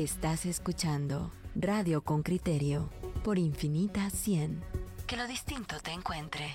Estás 0.00 0.46
escuchando 0.46 1.30
Radio 1.54 2.02
con 2.02 2.22
Criterio 2.22 2.88
por 3.22 3.38
Infinita 3.38 4.08
100. 4.08 4.64
Que 5.06 5.14
lo 5.14 5.26
distinto 5.26 5.76
te 5.84 5.90
encuentre. 5.90 6.46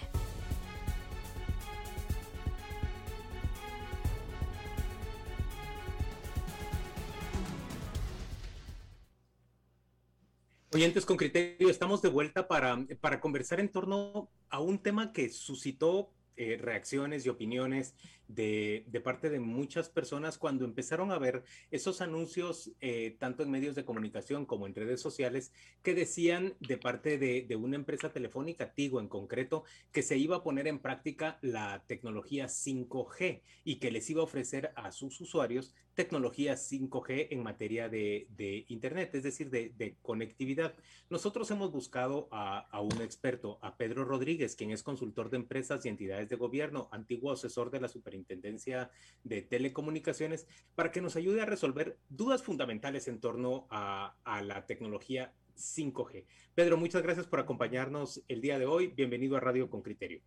Oyentes 10.73 11.05
con 11.05 11.16
criterio, 11.16 11.70
estamos 11.70 12.02
de 12.02 12.09
vuelta 12.09 12.48
para, 12.48 12.84
para 13.00 13.20
conversar 13.20 13.59
en 13.59 13.71
torno 13.71 14.32
a 14.50 14.59
un 14.59 14.80
tema 14.80 15.14
que 15.14 15.30
suscitó 15.30 16.12
eh, 16.38 16.57
reacciones 16.59 17.25
y 17.25 17.29
opiniones 17.29 17.95
de, 18.27 19.02
parte 19.04 19.29
de 19.29 19.39
muchas 19.39 19.89
personas 19.89 20.38
cuando 20.38 20.65
empezaron 20.65 21.11
a 21.11 21.20
ver 21.20 21.43
esos 21.71 22.02
anuncios, 22.02 22.71
eh, 22.81 23.16
tanto 23.20 23.43
en 23.43 23.52
medios 23.52 23.76
de 23.76 23.85
comunicación 23.85 24.45
como 24.45 24.67
en 24.67 24.76
redes 24.76 25.02
sociales, 25.02 25.52
que 25.84 25.93
decían 25.93 26.55
de 26.59 26.77
parte 26.77 27.17
de, 27.17 27.55
una 27.55 27.76
empresa 27.76 28.12
telefónica, 28.12 28.73
Tigo 28.73 28.99
en 28.99 29.07
concreto, 29.07 29.63
que 29.91 30.02
se 30.02 30.17
iba 30.17 30.38
a 30.38 30.43
poner 30.43 30.67
en 30.67 30.79
práctica 30.79 31.38
la 31.41 31.84
tecnología 31.88 32.48
5G 32.48 33.41
y 33.63 33.76
que 33.77 33.91
les 33.91 34.09
iba 34.09 34.21
a 34.21 34.26
ofrecer 34.26 34.71
a 34.76 34.91
sus 34.91 35.21
usuarios 35.21 35.73
tecnología 35.93 36.55
5G 36.55 37.27
en 37.29 37.41
materia 37.41 37.88
de, 37.88 38.27
Internet, 38.67 39.15
es 39.15 39.23
decir, 39.23 39.49
de, 39.49 39.95
conectividad. 40.02 40.76
Nosotros 41.09 41.49
hemos 41.52 41.71
buscado 41.71 42.27
a, 42.31 42.67
a 42.70 42.81
un 42.81 43.02
experto, 43.02 43.59
a 43.62 43.77
Pedro 43.77 44.04
Rodríguez, 44.04 44.57
quien 44.57 44.71
es 44.71 44.84
consultor 44.84 45.29
de 45.29 45.38
empresas 45.38 45.85
y 45.85 45.90
entidades 45.90 46.24
de 46.29 46.35
gobierno, 46.35 46.89
antiguo 46.91 47.31
asesor 47.31 47.71
de 47.71 47.81
la 47.81 47.88
Superintendencia 47.88 48.89
de 49.23 49.41
Telecomunicaciones, 49.41 50.48
para 50.75 50.91
que 50.91 51.01
nos 51.01 51.15
ayude 51.15 51.41
a 51.41 51.45
resolver 51.45 51.98
dudas 52.09 52.43
fundamentales 52.43 53.07
en 53.07 53.20
torno 53.20 53.67
a, 53.70 54.15
la 54.43 54.65
tecnología 54.65 55.34
5G. 55.57 56.26
Pedro, 56.54 56.77
muchas 56.77 57.01
gracias 57.01 57.27
por 57.27 57.40
acompañarnos 57.40 58.21
el 58.27 58.41
día 58.41 58.59
de 58.59 58.65
hoy. 58.65 58.87
Bienvenido 58.87 59.37
a 59.37 59.40
Radio 59.40 59.70
con 59.70 59.82
Criterio. 59.82 60.21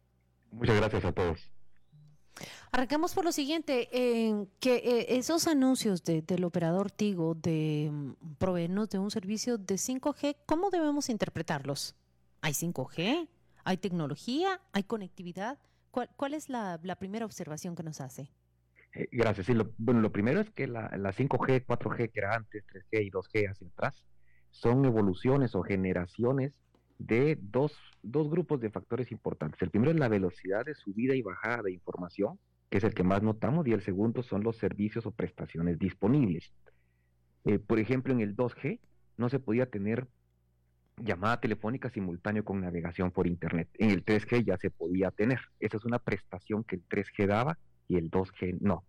Muchas 0.50 0.76
gracias 0.76 1.04
a 1.04 1.12
todos. 1.12 1.50
Arrancamos 2.70 3.14
por 3.14 3.24
lo 3.24 3.32
siguiente, 3.32 3.88
que 4.60 4.76
eh, 4.76 5.16
esos 5.16 5.46
anuncios 5.46 6.04
del 6.04 6.44
operador 6.44 6.90
Tigo 6.90 7.34
de 7.34 7.90
mm, 7.90 8.36
proveernos 8.38 8.90
de 8.90 8.98
un 8.98 9.10
servicio 9.10 9.58
de 9.58 9.74
5G, 9.74 10.36
¿cómo 10.46 10.70
debemos 10.70 11.08
interpretarlos? 11.08 11.96
¿Hay 12.40 12.52
5G? 12.52 13.28
¿Hay 13.64 13.76
tecnología? 13.76 14.60
¿Hay 14.72 14.84
conectividad? 14.84 15.58
¿Cuál, 15.90 16.34
es 16.34 16.48
la, 16.48 16.78
primera 16.98 17.24
observación 17.24 17.74
que 17.74 17.82
nos 17.82 18.00
hace? 18.00 18.30
Eh, 18.94 19.08
gracias. 19.10 19.46
Sí, 19.46 19.54
lo, 19.54 19.72
bueno, 19.78 20.00
lo 20.00 20.12
primero 20.12 20.40
es 20.40 20.50
que 20.50 20.66
la, 20.66 20.90
5G, 20.90 21.66
4G, 21.66 22.10
que 22.10 22.20
era 22.20 22.34
antes, 22.34 22.64
3G 22.66 23.04
y 23.04 23.10
2G 23.10 23.50
hacia 23.50 23.68
atrás, 23.68 24.04
son 24.50 24.84
evoluciones 24.84 25.54
o 25.54 25.62
generaciones 25.62 26.52
de 26.98 27.38
dos, 27.40 27.76
dos 28.02 28.28
grupos 28.28 28.60
de 28.60 28.70
factores 28.70 29.12
importantes. 29.12 29.60
El 29.62 29.70
primero 29.70 29.92
es 29.92 29.98
la 29.98 30.08
velocidad 30.08 30.64
de 30.64 30.74
subida 30.74 31.14
y 31.14 31.22
bajada 31.22 31.62
de 31.62 31.72
información, 31.72 32.38
que 32.70 32.78
es 32.78 32.84
el 32.84 32.94
que 32.94 33.04
más 33.04 33.22
notamos, 33.22 33.66
y 33.66 33.72
el 33.72 33.82
segundo 33.82 34.22
son 34.22 34.42
los 34.42 34.56
servicios 34.56 35.06
o 35.06 35.10
prestaciones 35.12 35.78
disponibles. 35.78 36.52
Eh, 37.44 37.58
por 37.58 37.78
ejemplo, 37.78 38.12
en 38.12 38.20
el 38.20 38.36
2G 38.36 38.80
no 39.16 39.28
se 39.28 39.38
podía 39.38 39.66
tener 39.66 40.06
llamada 41.04 41.40
telefónica 41.40 41.90
simultáneo 41.90 42.44
con 42.44 42.60
navegación 42.60 43.10
por 43.10 43.26
Internet. 43.26 43.68
En 43.74 43.90
el 43.90 44.04
3G 44.04 44.44
ya 44.44 44.56
se 44.56 44.70
podía 44.70 45.10
tener. 45.10 45.40
Esa 45.60 45.76
es 45.76 45.84
una 45.84 45.98
prestación 45.98 46.64
que 46.64 46.76
el 46.76 46.88
3G 46.88 47.26
daba 47.26 47.58
y 47.88 47.96
el 47.96 48.10
2G 48.10 48.58
no. 48.60 48.84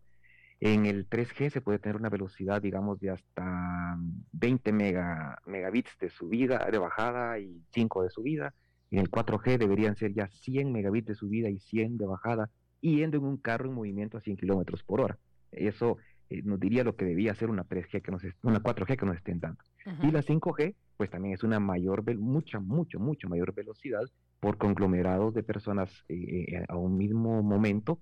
En 0.62 0.86
el 0.86 1.10
3G 1.10 1.52
se 1.52 1.62
puede 1.62 1.80
tener 1.80 1.96
una 1.96 2.10
velocidad, 2.10 2.62
digamos, 2.62 3.00
de 3.00 3.12
hasta 3.12 3.98
20 4.34 4.74
megabits 4.74 5.98
de 6.00 6.10
subida, 6.10 6.70
de 6.70 6.78
bajada 6.78 7.40
y 7.40 7.64
5 7.72 8.04
de 8.04 8.10
subida. 8.10 8.54
En 8.92 9.00
el 9.00 9.10
4G 9.10 9.58
deberían 9.58 9.96
ser 9.96 10.14
ya 10.14 10.28
100 10.28 10.72
megabits 10.72 11.08
de 11.08 11.16
subida 11.16 11.50
y 11.50 11.60
100 11.60 11.98
de 11.98 12.06
bajada, 12.06 12.50
yendo 12.82 13.18
en 13.18 13.24
un 13.24 13.38
carro 13.38 13.70
en 13.70 13.76
movimiento 13.76 14.18
a 14.18 14.22
100 14.22 14.36
kilómetros 14.36 14.84
por 14.84 15.00
hora. 15.00 15.18
Eso 15.52 15.98
eh, 16.30 16.42
nos 16.44 16.60
diría 16.60 16.84
lo 16.84 16.96
que 16.96 17.06
debía 17.06 17.34
ser 17.36 17.50
una 17.50 17.64
3G 17.64 18.02
que 18.02 18.12
nos 18.12 18.24
una 18.44 18.62
4G 18.62 18.98
que 18.98 19.06
nos 19.06 19.16
estén 19.16 19.40
dando. 19.40 19.64
Y 20.02 20.12
la 20.12 20.22
5G, 20.22 20.76
pues 20.98 21.10
también 21.10 21.34
es 21.34 21.44
una 21.44 21.60
mayor, 21.60 22.04
mucha, 22.18 22.60
mucho, 22.60 23.00
mucho 23.00 23.30
mayor 23.30 23.54
velocidad 23.54 24.04
por 24.40 24.58
conglomerados 24.58 25.34
de 25.34 25.44
personas 25.44 25.90
eh, 26.10 26.46
eh, 26.50 26.66
a 26.68 26.76
un 26.76 26.98
mismo 26.98 27.42
momento, 27.42 28.00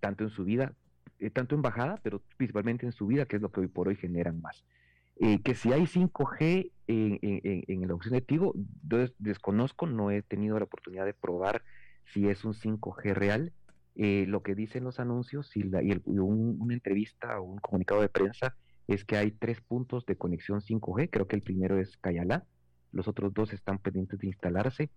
tanto 0.00 0.24
en 0.24 0.30
subida, 0.30 0.74
tanto 1.32 1.54
en 1.54 1.62
bajada, 1.62 2.00
pero 2.02 2.22
principalmente 2.36 2.86
en 2.86 2.92
subida, 2.92 3.26
que 3.26 3.36
es 3.36 3.42
lo 3.42 3.52
que 3.52 3.60
hoy 3.60 3.68
por 3.68 3.88
hoy 3.88 3.96
generan 3.96 4.40
más. 4.40 4.64
que 5.18 5.54
si 5.54 5.72
hay 5.72 5.82
5G 5.82 6.72
en, 6.86 7.18
en, 7.22 7.88
la 7.88 7.94
opción 7.94 8.14
de 8.14 8.20
Tigo, 8.20 8.54
yo 8.88 9.06
desconozco, 9.18 9.86
no 9.86 10.10
he 10.10 10.22
tenido 10.22 10.58
la 10.58 10.64
oportunidad 10.64 11.04
de 11.04 11.14
probar 11.14 11.62
si 12.06 12.28
es 12.28 12.44
un 12.44 12.54
5G 12.54 13.14
real, 13.14 13.52
eh, 13.96 14.24
lo 14.26 14.42
que 14.42 14.56
dicen 14.56 14.82
los 14.82 14.98
anuncios 14.98 15.56
y, 15.56 15.62
la, 15.62 15.80
y, 15.80 16.00
una 16.06 16.74
entrevista 16.74 17.38
o 17.38 17.44
un 17.44 17.58
comunicado 17.58 18.00
de 18.00 18.08
prensa 18.08 18.56
es 18.86 19.04
que 19.04 19.16
hay 19.16 19.30
tres 19.30 19.60
puntos 19.60 20.04
de 20.06 20.16
conexión 20.16 20.60
5G, 20.60 21.08
creo 21.10 21.26
que 21.26 21.36
el 21.36 21.42
primero 21.42 21.78
es 21.78 21.96
Cayalá, 21.98 22.44
los 22.92 23.08
otros 23.08 23.32
dos 23.34 23.52
están 23.52 23.78
pendientes 23.78 24.18
de 24.18 24.28
instalarse, 24.28 24.90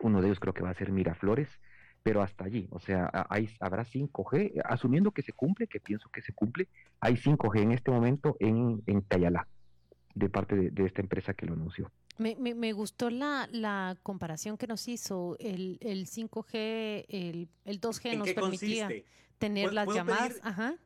uno 0.00 0.20
de 0.20 0.28
ellos 0.28 0.40
creo 0.40 0.54
que 0.54 0.62
va 0.62 0.70
a 0.70 0.74
ser 0.74 0.92
Miraflores, 0.92 1.48
pero 2.02 2.22
hasta 2.22 2.44
allí, 2.44 2.68
o 2.70 2.78
sea, 2.78 3.10
hay, 3.28 3.50
habrá 3.58 3.84
5G, 3.84 4.62
asumiendo 4.64 5.10
que 5.10 5.22
se 5.22 5.32
cumple, 5.32 5.66
que 5.66 5.80
pienso 5.80 6.08
que 6.10 6.22
se 6.22 6.32
cumple, 6.32 6.68
hay 7.00 7.14
5G 7.14 7.62
en 7.62 7.72
este 7.72 7.90
momento 7.90 8.36
en, 8.38 8.82
en 8.86 9.00
Cayalá, 9.00 9.48
de 10.14 10.28
parte 10.28 10.70
de 10.70 10.86
esta 10.86 11.02
empresa 11.02 11.34
que 11.34 11.46
lo 11.46 11.54
anunció. 11.54 11.90
Me, 12.18 12.34
me, 12.36 12.72
gustó 12.72 13.10
la, 13.10 13.46
la, 13.52 13.96
comparación 14.02 14.56
que 14.56 14.66
nos 14.66 14.88
hizo. 14.88 15.36
El, 15.38 15.78
el 15.82 16.06
5G, 16.06 17.04
el, 17.08 17.48
el 17.64 17.80
2G 17.80 18.16
nos 18.16 18.32
permitía 18.32 18.88
tener 19.38 19.74
las 19.74 19.86
llamadas. 19.92 20.40
Ajá. 20.42 20.76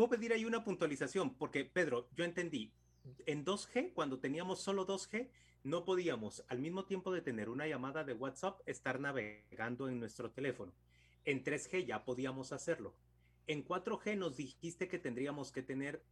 Puedo 0.00 0.12
pedir 0.12 0.32
ahí 0.32 0.46
una 0.46 0.64
puntualización, 0.64 1.34
porque 1.34 1.66
Pedro, 1.66 2.08
yo 2.16 2.24
entendí, 2.24 2.72
en 3.26 3.44
2G, 3.44 3.92
cuando 3.92 4.18
teníamos 4.18 4.62
solo 4.62 4.86
2G, 4.86 5.28
no 5.62 5.84
podíamos 5.84 6.42
al 6.48 6.58
mismo 6.58 6.86
tiempo 6.86 7.12
de 7.12 7.20
tener 7.20 7.50
una 7.50 7.66
llamada 7.66 8.02
de 8.02 8.14
WhatsApp 8.14 8.62
estar 8.64 8.98
navegando 8.98 9.90
en 9.90 10.00
nuestro 10.00 10.30
teléfono. 10.30 10.72
En 11.26 11.44
3G 11.44 11.84
ya 11.84 12.02
podíamos 12.02 12.54
hacerlo. 12.54 12.96
En 13.46 13.62
4G 13.62 14.16
nos 14.16 14.38
dijiste 14.38 14.88
que 14.88 14.98
tendríamos 14.98 15.52
que 15.52 15.62
tener 15.62 16.02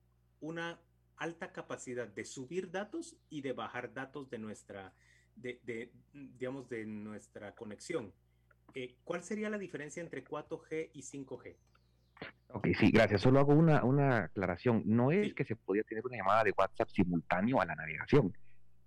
una 0.41 0.79
alta 1.17 1.51
capacidad 1.55 2.09
de 2.09 2.27
subir 2.27 2.71
datos 2.71 3.17
y 3.31 3.41
de 3.41 3.55
bajar 3.55 3.95
datos 3.95 4.29
de 4.29 4.37
nuestra, 4.37 4.93
de, 5.35 5.93
digamos, 6.13 6.69
de 6.69 6.85
nuestra 6.85 7.55
conexión. 7.55 8.13
Eh, 8.75 8.99
¿Cuál 9.03 9.23
sería 9.23 9.49
la 9.49 9.57
diferencia 9.57 10.03
entre 10.03 10.27
4G 10.27 10.91
y 10.93 11.01
5G? 11.01 11.57
Ok, 12.49 12.69
sí, 12.79 12.91
gracias. 12.91 13.21
Solo 13.21 13.41
hago 13.41 13.53
una, 13.53 13.85
una 13.85 14.25
aclaración. 14.25 14.83
No 14.87 15.13
es 15.13 15.35
que 15.35 15.45
se 15.45 15.57
podía 15.57 15.83
tener 15.83 16.05
una 16.07 16.17
llamada 16.17 16.45
de 16.45 16.55
WhatsApp 16.57 16.89
simultáneo 16.89 17.61
a 17.61 17.67
la 17.67 17.75
navegación. 17.75 18.33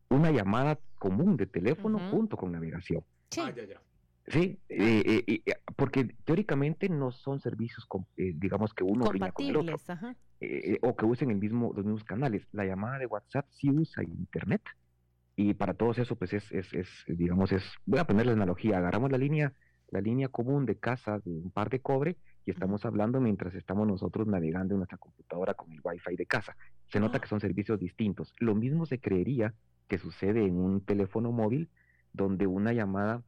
Una 0.10 0.32
llamada 0.32 0.80
común 0.98 1.38
de 1.38 1.46
teléfono 1.46 2.00
junto 2.10 2.38
con 2.38 2.52
navegación. 2.52 3.04
Sí. 3.30 3.42
Ah, 3.44 3.54
ya, 3.56 3.66
ya. 3.66 3.82
Sí, 4.28 4.60
eh, 4.70 5.24
eh, 5.28 5.54
porque 5.76 6.16
teóricamente 6.26 6.90
no 6.90 7.12
son 7.12 7.40
servicios, 7.40 7.88
digamos 8.16 8.74
que 8.74 8.84
uno 8.84 9.12
riña 9.12 9.32
con 9.32 9.46
el 9.46 9.58
otro. 9.58 9.76
Ajá. 9.88 10.16
Eh, 10.40 10.80
o 10.82 10.96
que 10.96 11.06
usen 11.06 11.32
el 11.32 11.38
mismo, 11.38 11.72
los 11.76 11.86
mismos 11.86 12.04
canales. 12.04 12.48
La 12.52 12.66
llamada 12.66 13.00
de 13.00 13.06
WhatsApp 13.06 13.46
sí 13.52 13.70
usa 13.70 14.04
Internet 14.04 14.62
y 15.36 15.54
para 15.54 15.74
todos 15.74 15.98
eso 15.98 16.16
pues 16.16 16.34
es, 16.34 16.52
es, 16.52 16.74
es, 16.74 16.88
digamos, 17.08 17.52
es, 17.52 17.64
voy 17.86 18.00
a 18.00 18.06
poner 18.06 18.26
la 18.26 18.34
analogía, 18.34 18.78
agarramos 18.78 19.12
la 19.12 19.18
línea, 19.18 19.54
la 19.90 20.02
línea 20.02 20.28
común 20.30 20.66
de 20.66 20.78
casa 20.78 21.20
de 21.20 21.32
un 21.32 21.52
par 21.52 21.70
de 21.70 21.80
cobre 21.80 22.18
y 22.46 22.52
estamos 22.52 22.86
hablando 22.86 23.20
mientras 23.20 23.54
estamos 23.56 23.88
nosotros 23.88 24.28
navegando 24.28 24.74
en 24.74 24.80
nuestra 24.80 24.98
computadora 24.98 25.54
con 25.54 25.72
el 25.72 25.80
wifi 25.84 26.16
de 26.16 26.26
casa. 26.26 26.56
Se 26.88 27.00
nota 27.00 27.20
que 27.20 27.28
son 27.28 27.40
servicios 27.40 27.80
distintos. 27.80 28.34
Lo 28.40 28.56
mismo 28.56 28.86
se 28.86 29.00
creería 29.00 29.54
que 29.88 29.98
sucede 29.98 30.46
en 30.46 30.58
un 30.58 30.82
teléfono 30.82 31.32
móvil 31.32 31.70
donde 32.14 32.48
una 32.48 32.74
llamada 32.74 33.22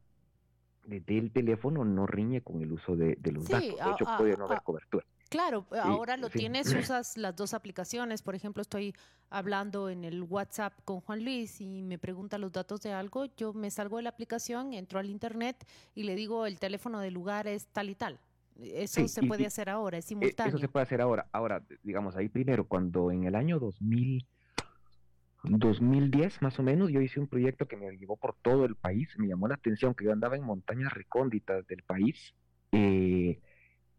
del 0.86 1.30
teléfono 1.32 1.84
no 1.84 2.06
riñe 2.06 2.42
con 2.42 2.60
el 2.62 2.72
uso 2.72 2.96
de, 2.96 3.18
los 3.32 3.48
datos. 3.48 3.68
De 3.68 3.90
hecho, 3.92 4.04
puede 4.18 4.36
no 4.36 4.46
haber 4.46 4.62
cobertura. 4.62 5.06
Claro, 5.30 5.66
ahora 5.82 6.16
lo 6.16 6.28
tienes, 6.28 6.66
usas 6.92 7.16
las 7.16 7.34
dos 7.34 7.54
aplicaciones. 7.54 8.22
Por 8.22 8.34
ejemplo, 8.34 8.62
estoy 8.62 8.94
hablando 9.30 9.88
en 9.88 10.04
el 10.04 10.22
WhatsApp 10.22 10.74
con 10.84 11.00
Juan 11.00 11.24
Luis 11.24 11.60
y 11.60 11.82
me 11.82 11.98
pregunta 11.98 12.38
los 12.38 12.52
datos 12.52 12.82
de 12.82 12.92
algo. 12.92 13.24
Yo 13.36 13.52
me 13.52 13.70
salgo 13.70 13.96
de 13.96 14.04
la 14.04 14.10
aplicación, 14.10 14.72
entro 14.74 14.98
al 14.98 15.10
internet 15.10 15.66
y 15.94 16.04
le 16.04 16.14
digo 16.14 16.46
el 16.46 16.58
teléfono 16.58 17.00
del 17.00 17.14
lugar 17.14 17.46
es 17.46 17.66
tal 17.68 17.90
y 17.90 17.94
tal. 17.94 18.20
Eso 18.60 19.06
se 19.08 19.22
puede 19.22 19.46
hacer 19.46 19.68
ahora, 19.68 19.98
es 19.98 20.04
simultáneo. 20.04 20.50
Eso 20.50 20.58
se 20.58 20.68
puede 20.68 20.84
hacer 20.84 21.00
ahora. 21.00 21.26
Ahora, 21.32 21.62
digamos, 21.82 22.16
ahí 22.16 22.28
primero, 22.28 22.66
cuando 22.66 23.10
en 23.10 23.24
el 23.24 23.34
año 23.34 23.58
2000, 23.58 24.26
2010 25.44 26.42
más 26.42 26.58
o 26.58 26.62
menos, 26.62 26.90
yo 26.90 27.00
hice 27.00 27.20
un 27.20 27.26
proyecto 27.26 27.66
que 27.66 27.76
me 27.76 27.90
llevó 27.96 28.16
por 28.16 28.36
todo 28.42 28.64
el 28.64 28.76
país. 28.76 29.08
Me 29.18 29.26
llamó 29.26 29.48
la 29.48 29.56
atención 29.56 29.94
que 29.94 30.04
yo 30.04 30.12
andaba 30.12 30.36
en 30.36 30.44
montañas 30.44 30.92
recónditas 30.92 31.66
del 31.66 31.82
país. 31.82 32.34
Eh, 32.72 33.40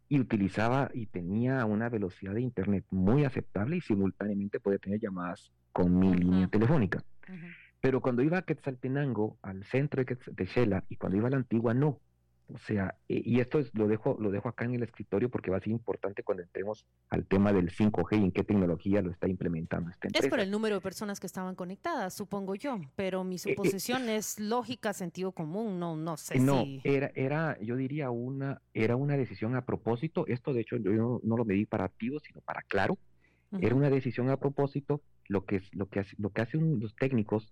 y 0.08 0.20
utilizaba 0.20 0.92
y 0.94 1.08
tenía 1.08 1.66
una 1.66 1.90
velocidad 1.90 2.34
de 2.34 2.42
internet 2.42 2.86
muy 2.92 3.26
aceptable 3.26 3.78
y 3.78 3.82
simultáneamente 3.82 4.60
podía 4.60 4.78
tener 4.78 5.00
llamadas 5.00 5.52
con 5.72 5.98
mi 5.98 6.14
línea 6.14 6.48
telefónica. 6.48 7.04
Pero 7.82 8.02
cuando 8.02 8.22
iba 8.22 8.38
a 8.38 8.42
Quetzaltenango, 8.44 9.38
al 9.42 9.64
centro 9.66 10.04
de, 10.04 10.18
de 10.32 10.46
Shela, 10.46 10.84
y 10.90 10.96
cuando 10.96 11.18
iba 11.18 11.28
a 11.28 11.32
la 11.32 11.38
antigua, 11.38 11.74
no. 11.74 12.00
O 12.54 12.60
sea, 12.60 12.96
eh, 13.10 13.22
y 13.26 13.40
esto 13.40 13.58
es, 13.60 13.74
lo, 13.74 13.88
dejo, 13.88 14.18
lo 14.20 14.30
dejo 14.30 14.50
acá 14.50 14.66
en 14.66 14.76
el 14.76 14.84
escritorio 14.84 15.30
porque 15.30 15.50
va 15.50 15.58
a 15.58 15.62
ser 15.62 15.72
importante 15.72 16.22
cuando 16.22 16.44
entremos 16.44 16.86
al 17.10 17.26
tema 17.26 17.52
del 17.52 17.72
5G 17.72 18.20
y 18.20 18.24
en 18.26 18.32
qué 18.32 18.44
tecnología 18.44 19.02
lo 19.02 19.10
está 19.12 19.28
implementando 19.28 19.90
esta 19.90 20.08
empresa. 20.08 20.28
Es 20.28 20.30
por 20.30 20.40
el 20.40 20.52
número 20.52 20.76
de 20.76 20.82
personas 20.82 21.20
que 21.20 21.26
estaban 21.26 21.56
conectadas, 21.56 22.14
supongo 22.14 22.54
yo, 22.54 22.80
pero 22.96 23.24
mi 23.24 23.36
eh, 23.36 23.38
eh, 23.38 23.56
suposición 23.56 24.10
es 24.10 24.40
lógica, 24.40 24.94
sentido 24.94 25.32
común, 25.32 25.80
no, 25.80 25.96
no 25.96 26.18
sé 26.18 26.40
no, 26.40 26.66
era, 26.84 27.12
era, 27.16 27.60
yo 27.62 27.76
diría 27.76 28.12
una, 28.12 28.62
era 28.74 28.96
una 28.96 29.18
decisión 29.18 29.56
a 29.56 29.66
propósito, 29.66 30.28
esto 30.28 30.54
de 30.54 30.62
hecho 30.62 30.78
yo 30.78 31.20
no, 31.24 31.38
lo 31.38 31.46
medí 31.46 31.66
para 31.66 31.86
activo, 31.86 32.20
sino 32.20 32.42
para 32.42 32.62
claro, 32.62 32.98
era 33.60 33.74
una 33.74 33.90
decisión 33.90 34.30
a 34.30 34.38
propósito, 34.38 35.02
lo 35.28 35.46
que, 35.46 35.62
lo 35.72 35.88
que, 35.88 36.06
lo 36.18 36.30
que 36.32 36.42
hacen 36.42 36.80
los 36.80 36.96
técnicos, 36.96 37.52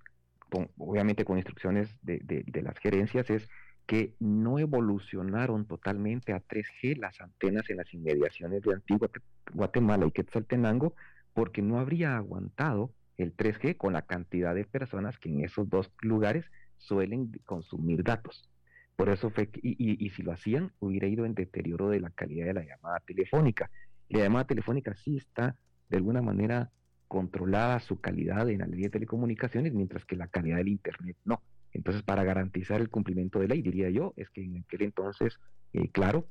obviamente 0.78 1.26
con 1.26 1.38
instrucciones 1.38 1.96
de, 2.02 2.20
de, 2.20 2.44
de 2.46 2.62
las 2.62 2.78
gerencias, 2.78 3.30
es 3.30 3.48
que 3.86 4.16
no 4.20 4.60
evolucionaron 4.60 5.66
totalmente 5.66 6.34
a 6.34 6.42
3G 6.42 6.98
las 6.98 7.20
antenas 7.20 7.70
en 7.70 7.78
las 7.78 7.94
inmediaciones 7.94 8.62
de 8.62 8.74
Antigua 8.74 9.10
Guatemala 9.54 10.06
y 10.06 10.12
Quetzaltenango, 10.12 10.96
porque 11.34 11.62
no 11.62 11.80
habría 11.80 12.16
aguantado 12.16 12.94
el 13.18 13.36
3G 13.36 13.78
con 13.78 13.94
la 13.94 14.04
cantidad 14.04 14.56
de 14.56 14.66
personas 14.66 15.18
que 15.20 15.30
en 15.30 15.44
esos 15.44 15.70
dos 15.70 15.92
lugares 16.02 16.46
suelen 16.78 17.32
consumir 17.46 18.04
datos. 18.04 18.50
Por 18.96 19.10
eso 19.10 19.30
fue, 19.32 19.50
y, 19.62 20.06
y, 20.06 20.10
si 20.12 20.22
lo 20.22 20.32
hacían, 20.32 20.72
hubiera 20.80 21.08
ido 21.08 21.26
en 21.26 21.34
deterioro 21.34 21.90
de 21.90 22.00
la 22.00 22.12
calidad 22.12 22.46
de 22.46 22.54
la 22.54 22.64
llamada 22.64 23.00
telefónica. 23.00 23.70
La 24.10 24.20
llamada 24.20 24.46
telefónica 24.46 24.94
sí 24.94 25.18
está 25.18 25.56
de 25.90 25.98
alguna 25.98 26.22
manera 26.22 26.72
controlada 27.08 27.80
su 27.80 28.00
calidad 28.00 28.50
en 28.50 28.60
la 28.60 28.66
línea 28.66 28.88
de 28.88 28.92
telecomunicaciones, 28.92 29.74
mientras 29.74 30.06
que 30.06 30.16
la 30.16 30.28
calidad 30.28 30.58
del 30.58 30.70
Internet 30.70 31.18
no. 31.26 31.42
Entonces, 31.74 32.04
para 32.04 32.24
garantizar 32.24 32.80
el 32.80 32.90
cumplimiento 32.90 33.40
de 33.40 33.48
ley, 33.48 33.62
diría 33.62 33.90
yo, 33.90 34.14
es 34.16 34.30
que 34.30 34.44
en 34.44 34.58
aquel 34.58 34.84
entonces, 34.84 35.40
eh, 35.74 35.90
claro, 35.90 36.28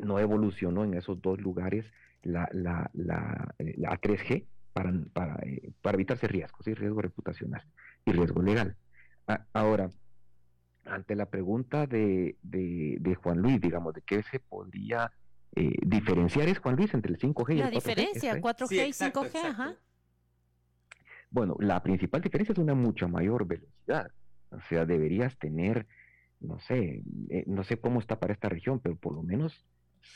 no 0.00 0.18
evolucionó 0.18 0.84
en 0.84 0.94
esos 0.94 1.20
dos 1.20 1.40
lugares 1.40 1.84
la, 2.22 2.48
la, 2.52 2.90
la, 2.94 3.54
3G 3.56 4.34
eh, 4.34 4.46
para, 4.72 4.92
para, 5.12 5.36
eh, 5.44 5.72
para 5.82 5.96
evitarse 5.96 6.26
riesgos, 6.26 6.66
riesgo 6.66 7.02
reputacional 7.02 7.62
y 8.04 8.12
riesgo 8.12 8.42
legal. 8.42 8.76
ahora, 9.52 9.90
ante 10.86 11.14
la 11.14 11.26
pregunta 11.26 11.86
de, 11.86 12.36
de, 12.42 13.14
Juan 13.22 13.38
Luis, 13.38 13.60
digamos, 13.60 13.92
de 13.94 14.02
qué 14.02 14.22
se 14.22 14.40
podría 14.40 15.12
diferenciar 15.54 16.48
es, 16.48 16.58
Juan 16.58 16.76
Luis, 16.76 16.92
entre 16.94 17.12
el 17.12 17.18
5G 17.18 17.56
y 17.56 17.60
el 17.60 17.66
4G. 17.66 17.70
La 17.70 17.70
diferencia, 17.70 18.40
4G 18.40 18.88
y 18.88 18.92
5G, 18.92 19.44
ajá. 19.44 19.74
Bueno, 21.30 21.56
la 21.58 21.82
principal 21.82 22.20
diferencia 22.20 22.52
es 22.52 22.58
una 22.58 22.74
mucha 22.74 23.08
mayor 23.08 23.46
velocidad. 23.46 24.10
O 24.56 24.60
sea, 24.68 24.86
deberías 24.86 25.36
tener, 25.38 25.86
no 26.40 26.58
sé, 26.60 27.02
eh, 27.28 27.44
no 27.46 27.64
sé 27.64 27.78
cómo 27.78 28.00
está 28.00 28.18
para 28.18 28.32
esta 28.32 28.48
región, 28.48 28.80
pero 28.80 28.96
por 28.96 29.14
lo 29.14 29.22
menos 29.22 29.64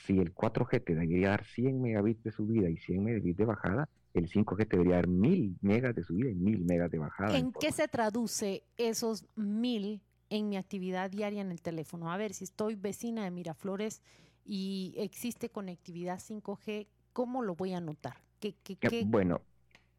si 0.07 0.19
el 0.19 0.35
4G 0.35 0.85
te 0.85 0.95
debería 0.95 1.31
dar 1.31 1.45
100 1.45 1.81
megabits 1.81 2.23
de 2.23 2.33
subida 2.33 2.69
y 2.69 2.77
100 2.77 3.05
megabits 3.05 3.37
de 3.37 3.45
bajada, 3.45 3.89
el 4.15 4.29
5G 4.29 4.69
te 4.69 4.77
debería 4.77 4.97
dar 4.97 5.09
1000 5.09 5.57
megas 5.61 5.95
de 5.95 6.05
subida 6.05 6.31
y 6.31 6.35
1000 6.35 6.65
megas 6.65 6.91
de 6.91 6.99
bajada. 6.99 7.37
¿En 7.37 7.53
qué 7.53 7.73
se 7.73 7.89
traduce 7.89 8.65
esos 8.77 9.27
1000 9.37 10.01
en 10.31 10.49
mi 10.49 10.57
actividad 10.57 11.11
diaria 11.11 11.41
en 11.41 11.51
el 11.51 11.61
teléfono? 11.61 12.11
A 12.11 12.17
ver, 12.17 12.33
si 12.33 12.45
estoy 12.45 12.77
vecina 12.77 13.25
de 13.25 13.31
Miraflores 13.31 14.03
y 14.45 14.95
existe 14.97 15.51
conectividad 15.51 16.19
5G, 16.19 16.89
¿cómo 17.13 17.43
lo 17.43 17.55
voy 17.55 17.75
a 17.75 17.81
notar? 17.81 18.17
¿Qué, 18.41 18.55
qué, 18.63 18.77
qué... 18.77 19.05
Bueno, 19.05 19.43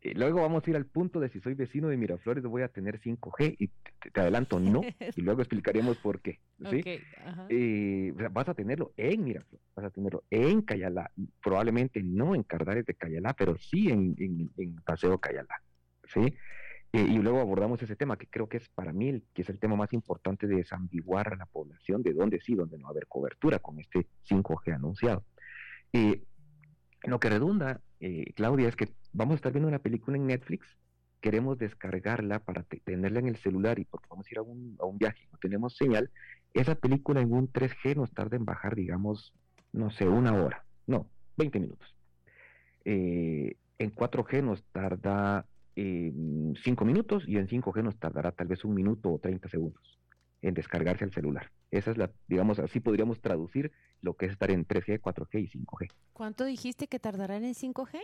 luego 0.04 0.42
vamos 0.42 0.66
a 0.66 0.70
ir 0.70 0.76
al 0.76 0.86
punto 0.86 1.20
de 1.20 1.30
si 1.30 1.40
soy 1.40 1.54
vecino 1.54 1.88
de 1.88 1.96
Miraflores 1.96 2.44
voy 2.44 2.64
a 2.64 2.70
tener 2.70 3.00
5G 3.00 3.56
y 3.60 3.68
te, 4.12 4.20
adelanto 4.20 4.60
no 4.60 4.82
y 5.16 5.22
luego 5.22 5.42
explicaremos 5.42 5.98
por 5.98 6.22
qué. 6.22 6.40
¿sí? 6.70 6.82
Eh, 7.50 8.14
vas 8.32 8.50
a 8.50 8.56
tenerlo 8.56 8.94
en 8.98 9.24
Miraflores, 9.24 9.68
vas 9.76 9.86
a 9.86 9.90
tenerlo 9.92 10.24
en 10.32 10.64
Cayalá, 10.64 11.12
probablemente 11.44 12.02
no 12.02 12.34
en 12.34 12.42
Cardares 12.44 12.86
de 12.86 12.96
Cayalá, 12.96 13.34
pero 13.34 13.58
sí 13.58 13.90
en, 13.90 14.16
en, 14.18 14.76
Paseo 14.84 15.20
Cayalá. 15.20 15.62
¿sí? 16.12 16.36
Eh, 16.94 17.06
y 17.08 17.20
luego 17.20 17.40
abordamos 17.40 17.82
ese 17.84 17.96
tema 17.96 18.18
que 18.18 18.26
creo 18.26 18.50
que 18.50 18.58
es 18.58 18.70
para 18.70 18.92
mí 18.94 19.08
el, 19.08 19.24
que 19.34 19.44
es 19.44 19.50
el 19.50 19.60
tema 19.60 19.76
más 19.76 19.94
importante 19.94 20.48
de 20.48 20.56
desambiguar 20.56 21.32
a 21.32 21.36
la 21.36 21.46
población 21.46 22.02
de 22.02 22.14
dónde 22.14 22.42
sí, 22.42 22.56
dónde 22.56 22.78
no 22.80 22.86
va 22.86 22.90
a 22.90 22.92
haber 22.94 23.08
cobertura 23.08 23.60
con 23.60 23.80
este 23.80 24.08
5G 24.28 24.74
anunciado. 24.74 25.24
lo 27.04 27.20
que 27.20 27.30
redunda, 27.30 27.82
Claudia, 28.36 28.68
es 28.68 28.76
que 28.76 28.90
vamos 29.14 29.34
a 29.34 29.36
estar 29.36 29.52
viendo 29.52 29.68
una 29.68 29.80
película 29.80 30.18
en 30.18 30.28
Netflix, 30.28 30.66
queremos 31.22 31.58
descargarla 31.60 32.40
para 32.40 32.64
tenerla 32.84 33.20
en 33.20 33.28
el 33.28 33.36
celular 33.38 33.78
y 33.80 33.86
porque 33.86 34.08
vamos 34.10 34.26
a 34.26 34.30
ir 34.32 34.40
a 34.40 34.42
un, 34.42 34.98
viaje, 34.98 35.28
no 35.32 35.38
tenemos 35.38 35.78
señal, 35.78 36.10
esa 36.54 36.76
película 36.76 37.22
en 37.22 37.32
un 37.32 37.52
3G 37.52 37.96
nos 37.96 38.12
tarda 38.12 38.38
en 38.38 38.46
bajar, 38.46 38.76
digamos, 38.76 39.34
no 39.72 39.92
sé, 39.92 40.08
una 40.08 40.34
hora, 40.34 40.66
no, 40.88 41.08
20 41.38 41.60
minutos. 41.60 41.96
Eh, 42.84 43.56
en 43.78 43.94
4G 43.94 44.44
nos 44.44 44.64
tarda 44.72 45.46
5 45.76 45.78
eh, 45.78 46.86
minutos 46.86 47.24
y 47.28 47.38
en 47.38 47.48
5G 47.48 47.84
nos 47.84 47.98
tardará 47.98 48.32
tal 48.32 48.48
vez 48.48 48.66
un 48.66 48.74
minuto 48.74 49.12
o 49.12 49.20
30 49.20 49.48
segundos 49.48 50.01
en 50.42 50.54
descargarse 50.54 51.04
al 51.04 51.14
celular. 51.14 51.52
Esa 51.70 51.92
es 51.92 51.98
la, 51.98 52.12
digamos, 52.28 52.60
así 52.60 52.80
podríamos 52.80 53.22
traducir 53.22 53.72
lo 54.02 54.16
que 54.16 54.26
es 54.26 54.32
estar 54.34 54.52
en 54.52 54.68
3G, 54.68 55.00
4G 55.00 55.42
y 55.42 55.48
5G. 55.48 55.92
¿Cuánto 56.14 56.46
dijiste 56.46 56.88
que 56.88 57.00
tardará 57.00 57.38
en 57.38 57.54
5G? 57.54 58.00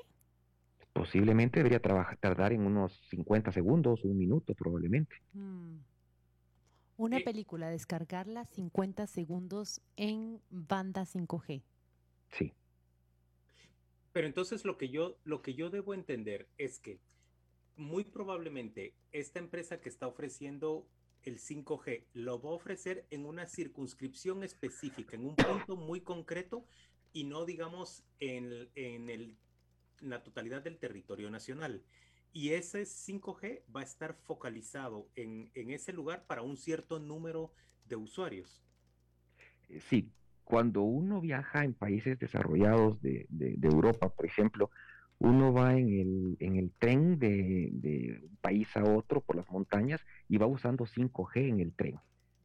posiblemente 0.98 1.60
debería 1.60 1.80
trabajar, 1.80 2.18
tardar 2.18 2.54
en 2.54 2.62
unos 2.62 3.00
50 3.10 3.52
segundos, 3.52 4.04
un 4.04 4.18
minuto 4.18 4.56
probablemente. 4.56 5.16
Mm. 5.34 5.78
Una 6.98 7.20
película, 7.20 7.70
descargarla 7.70 8.46
50 8.46 9.06
segundos 9.06 9.82
en 9.96 10.42
banda 10.50 11.04
5G. 11.04 11.62
Sí. 12.32 12.54
Pero 14.12 14.26
entonces 14.26 14.66
lo 14.66 14.80
que 14.80 14.90
yo, 14.90 15.20
lo 15.24 15.44
que 15.44 15.54
yo 15.54 15.70
debo 15.70 15.94
entender 15.94 16.48
es 16.58 16.80
que 16.80 17.00
muy 17.76 18.04
probablemente 18.04 18.96
esta 19.12 19.38
empresa 19.38 19.80
que 19.80 19.90
está 19.90 20.08
ofreciendo 20.08 20.88
el 21.28 21.40
5G 21.40 22.06
lo 22.14 22.42
va 22.42 22.50
a 22.50 22.54
ofrecer 22.54 23.06
en 23.10 23.26
una 23.26 23.48
circunscripción 23.48 24.44
específica, 24.44 25.16
en 25.16 25.26
un 25.26 25.36
punto 25.36 25.76
muy 25.76 26.02
concreto 26.02 26.66
y 27.14 27.26
no 27.26 27.46
digamos 27.46 28.04
en, 28.20 28.70
en 28.76 29.10
el 29.10 29.38
la 30.02 30.24
totalidad 30.24 30.62
del 30.62 30.78
territorio 30.78 31.30
nacional. 31.30 31.84
Y 32.34 32.50
ese 32.50 32.84
5G 32.84 33.64
va 33.76 33.82
a 33.82 33.84
estar 33.84 34.16
focalizado 34.16 35.10
en, 35.16 35.50
ese 35.56 35.94
lugar 35.94 36.26
para 36.28 36.42
un 36.42 36.58
cierto 36.58 37.00
número 37.00 37.54
de 37.86 37.96
usuarios. 37.96 38.62
Sí, 39.80 40.12
cuando 40.44 40.82
uno 40.82 41.20
viaja 41.20 41.64
en 41.64 41.74
países 41.74 42.20
desarrollados 42.20 43.02
de, 43.02 43.28
Europa, 43.62 44.10
por 44.10 44.26
ejemplo, 44.26 44.70
uno 45.20 45.52
va 45.52 45.74
en 45.74 45.90
el, 45.90 46.38
en 46.40 46.56
el 46.58 46.72
tren 46.78 47.18
de, 47.20 48.22
un 48.24 48.38
país 48.38 48.76
a 48.78 48.84
otro 48.84 49.22
por 49.22 49.36
las 49.36 49.50
montañas 49.50 50.02
y 50.30 50.38
va 50.38 50.46
usando 50.46 50.86
5G 50.86 51.50
en 51.50 51.60
el 51.60 51.74
tren. 51.74 52.00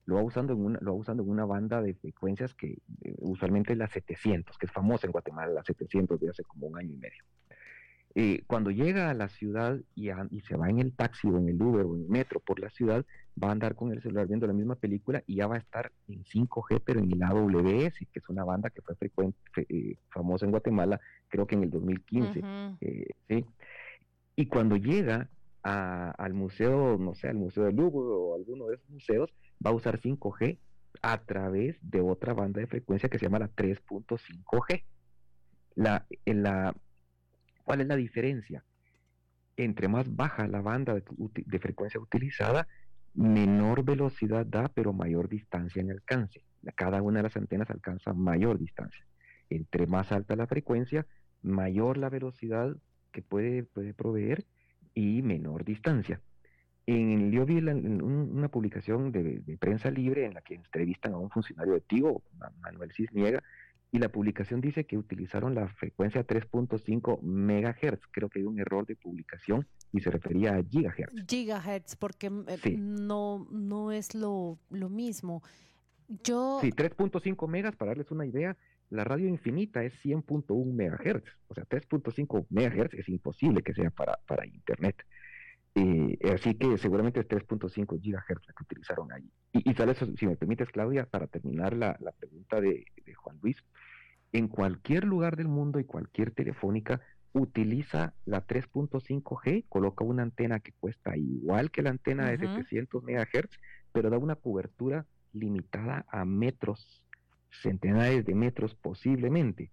Lo 0.04 0.16
va 0.16 0.22
usando 0.22 0.52
en 0.54 0.64
una, 0.64 0.78
lo 0.80 0.92
va 0.92 0.98
usando 0.98 1.22
en 1.22 1.28
una 1.28 1.44
banda 1.44 1.80
de 1.80 1.94
frecuencias 1.94 2.54
que 2.54 2.78
eh, 3.02 3.14
usualmente 3.18 3.72
es 3.72 3.78
la 3.78 3.88
700, 3.88 4.58
que 4.58 4.66
es 4.66 4.72
famosa 4.72 5.06
en 5.06 5.12
Guatemala, 5.12 5.52
la 5.52 5.62
700 5.62 6.18
de 6.18 6.30
hace 6.30 6.42
como 6.44 6.66
un 6.66 6.78
año 6.78 6.92
y 6.92 6.96
medio. 6.96 7.24
Eh, 8.14 8.42
cuando 8.46 8.70
llega 8.70 9.08
a 9.08 9.14
la 9.14 9.28
ciudad 9.28 9.80
y, 9.94 10.10
se 10.42 10.56
va 10.56 10.68
en 10.68 10.80
el 10.80 10.92
taxi 10.92 11.28
o 11.28 11.38
en 11.38 11.48
el 11.48 11.62
Uber 11.62 11.86
o 11.86 11.96
en 11.96 12.02
el 12.02 12.08
metro 12.08 12.40
por 12.40 12.60
la 12.60 12.68
ciudad, 12.70 13.06
va 13.42 13.48
a 13.48 13.52
andar 13.52 13.74
con 13.74 13.90
el 13.90 14.02
celular 14.02 14.26
viendo 14.26 14.46
la 14.46 14.52
misma 14.52 14.74
película 14.74 15.22
y 15.26 15.36
ya 15.36 15.46
va 15.46 15.56
a 15.56 15.58
estar 15.58 15.90
en 16.08 16.22
5G, 16.24 16.82
pero 16.84 17.00
en 17.00 17.10
el 17.10 17.22
AWS, 17.22 17.98
que 18.12 18.18
es 18.18 18.28
una 18.28 18.44
banda 18.44 18.68
que 18.68 18.82
fue 18.82 18.96
frecuente, 18.96 19.38
eh, 19.56 19.96
famosa 20.10 20.44
en 20.44 20.50
Guatemala, 20.50 21.00
creo 21.28 21.46
que 21.46 21.54
en 21.54 21.62
el 21.62 21.70
2015. 21.70 22.42
Eh, 22.80 23.06
¿sí? 23.28 23.46
Y 24.36 24.46
cuando 24.46 24.76
llega 24.76 25.30
al 25.62 26.34
museo, 26.34 26.98
no 26.98 27.14
sé, 27.14 27.28
al 27.28 27.36
Museo 27.36 27.64
del 27.64 27.76
Louvre 27.76 28.00
o 28.00 28.34
alguno 28.34 28.66
de 28.66 28.74
esos 28.74 28.90
museos, 28.90 29.30
va 29.64 29.70
a 29.70 29.74
usar 29.74 30.00
5G 30.00 30.58
a 31.00 31.24
través 31.24 31.78
de 31.82 32.00
otra 32.00 32.34
banda 32.34 32.60
de 32.60 32.66
frecuencia 32.66 33.08
que 33.08 33.18
se 33.18 33.26
llama 33.26 33.38
la 33.38 33.48
3.5G. 33.48 34.84
La, 35.74 36.06
en 36.26 36.42
la 36.42 36.74
¿Cuál 37.64 37.80
es 37.80 37.86
la 37.86 37.96
diferencia? 37.96 38.64
Entre 39.56 39.88
más 39.88 40.14
baja 40.14 40.46
la 40.46 40.60
banda 40.60 40.94
de, 40.94 41.58
frecuencia 41.58 42.00
utilizada, 42.00 42.66
menor 43.14 43.84
velocidad 43.84 44.46
da, 44.46 44.68
pero 44.68 44.92
mayor 44.92 45.28
distancia 45.28 45.80
en 45.80 45.90
alcance. 45.90 46.42
Cada 46.74 47.02
una 47.02 47.18
de 47.18 47.24
las 47.24 47.36
antenas 47.36 47.70
alcanza 47.70 48.12
mayor 48.12 48.58
distancia. 48.58 49.04
Entre 49.50 49.86
más 49.86 50.12
alta 50.12 50.36
la 50.36 50.46
frecuencia, 50.46 51.06
mayor 51.42 51.98
la 51.98 52.08
velocidad 52.08 52.74
que 53.10 53.20
puede, 53.20 53.64
puede 53.64 53.92
proveer 53.92 54.44
y 54.94 55.22
menor 55.22 55.64
distancia. 55.64 56.20
En, 56.86 57.30
yo 57.30 57.46
vi 57.46 57.58
una 57.58 58.48
publicación 58.48 59.12
de, 59.12 59.56
prensa 59.60 59.90
libre 59.90 60.24
en 60.26 60.34
la 60.34 60.40
que 60.40 60.54
entrevistan 60.54 61.12
a 61.12 61.18
un 61.18 61.30
funcionario 61.30 61.74
de 61.74 61.80
Tigo, 61.80 62.22
Manuel 62.60 62.92
Cisniega, 62.92 63.42
y 63.94 63.98
la 63.98 64.08
publicación 64.08 64.62
dice 64.62 64.86
que 64.86 64.96
utilizaron 64.96 65.54
la 65.54 65.68
frecuencia 65.68 66.26
3.5 66.26 67.20
megahertz. 67.20 68.06
Creo 68.10 68.30
que 68.30 68.38
hay 68.38 68.46
un 68.46 68.58
error 68.58 68.86
de 68.86 68.96
publicación 68.96 69.68
y 69.92 70.00
se 70.00 70.10
refería 70.10 70.56
a 70.56 70.62
gigahertz. 70.64 71.26
Gigahertz, 71.28 71.96
porque 71.96 72.28
eh, 72.28 72.76
no, 72.78 73.46
no 73.50 73.92
es 73.92 74.14
lo, 74.14 74.58
lo 74.70 74.88
mismo. 74.88 75.42
Yo... 76.08 76.58
Sí, 76.62 76.70
3.5 76.70 77.46
megas, 77.46 77.76
para 77.76 77.90
darles 77.90 78.10
una 78.10 78.24
idea, 78.24 78.56
la 78.88 79.04
radio 79.04 79.28
infinita 79.28 79.84
es 79.84 79.92
100.1 80.02 80.72
megahertz. 80.72 81.28
O 81.48 81.54
sea, 81.54 81.64
3.5 81.64 82.46
megahertz 82.48 82.94
es 82.94 83.10
imposible 83.10 83.62
que 83.62 83.74
sea 83.74 83.90
para, 83.90 84.18
para 84.26 84.46
Internet. 84.46 85.04
Eh, 85.74 86.18
así 86.34 86.54
que 86.54 86.76
seguramente 86.76 87.20
es 87.20 87.28
3.5 87.28 88.00
gigahertz 88.00 88.46
la 88.46 88.54
que 88.54 88.62
utilizaron 88.62 89.12
ahí. 89.12 89.30
Y, 89.52 89.70
y 89.70 89.74
tal 89.74 89.88
vez, 89.88 89.98
si 90.16 90.26
me 90.26 90.36
permites, 90.36 90.68
Claudia, 90.70 91.06
para 91.06 91.26
terminar 91.26 91.74
la, 91.74 91.96
la 92.00 92.12
pregunta 92.12 92.60
de, 92.60 92.84
de, 93.04 93.14
Juan 93.14 93.38
Luis, 93.42 93.56
en 94.32 94.48
cualquier 94.48 95.04
lugar 95.04 95.36
del 95.36 95.48
mundo 95.48 95.78
y 95.78 95.84
cualquier 95.84 96.30
telefónica 96.30 97.00
utiliza 97.32 98.14
la 98.24 98.46
3.5G, 98.46 99.64
coloca 99.68 100.04
una 100.04 100.22
antena 100.22 100.60
que 100.60 100.72
cuesta 100.72 101.16
igual 101.16 101.70
que 101.70 101.82
la 101.82 101.90
antena 101.90 102.30
de 102.30 102.38
700 102.38 103.02
megahertz, 103.02 103.58
pero 103.92 104.10
da 104.10 104.18
una 104.18 104.36
cobertura 104.36 105.06
limitada 105.32 106.04
a 106.08 106.24
metros, 106.24 107.02
centenares 107.50 108.24
de 108.24 108.34
metros 108.34 108.74
posiblemente. 108.74 109.70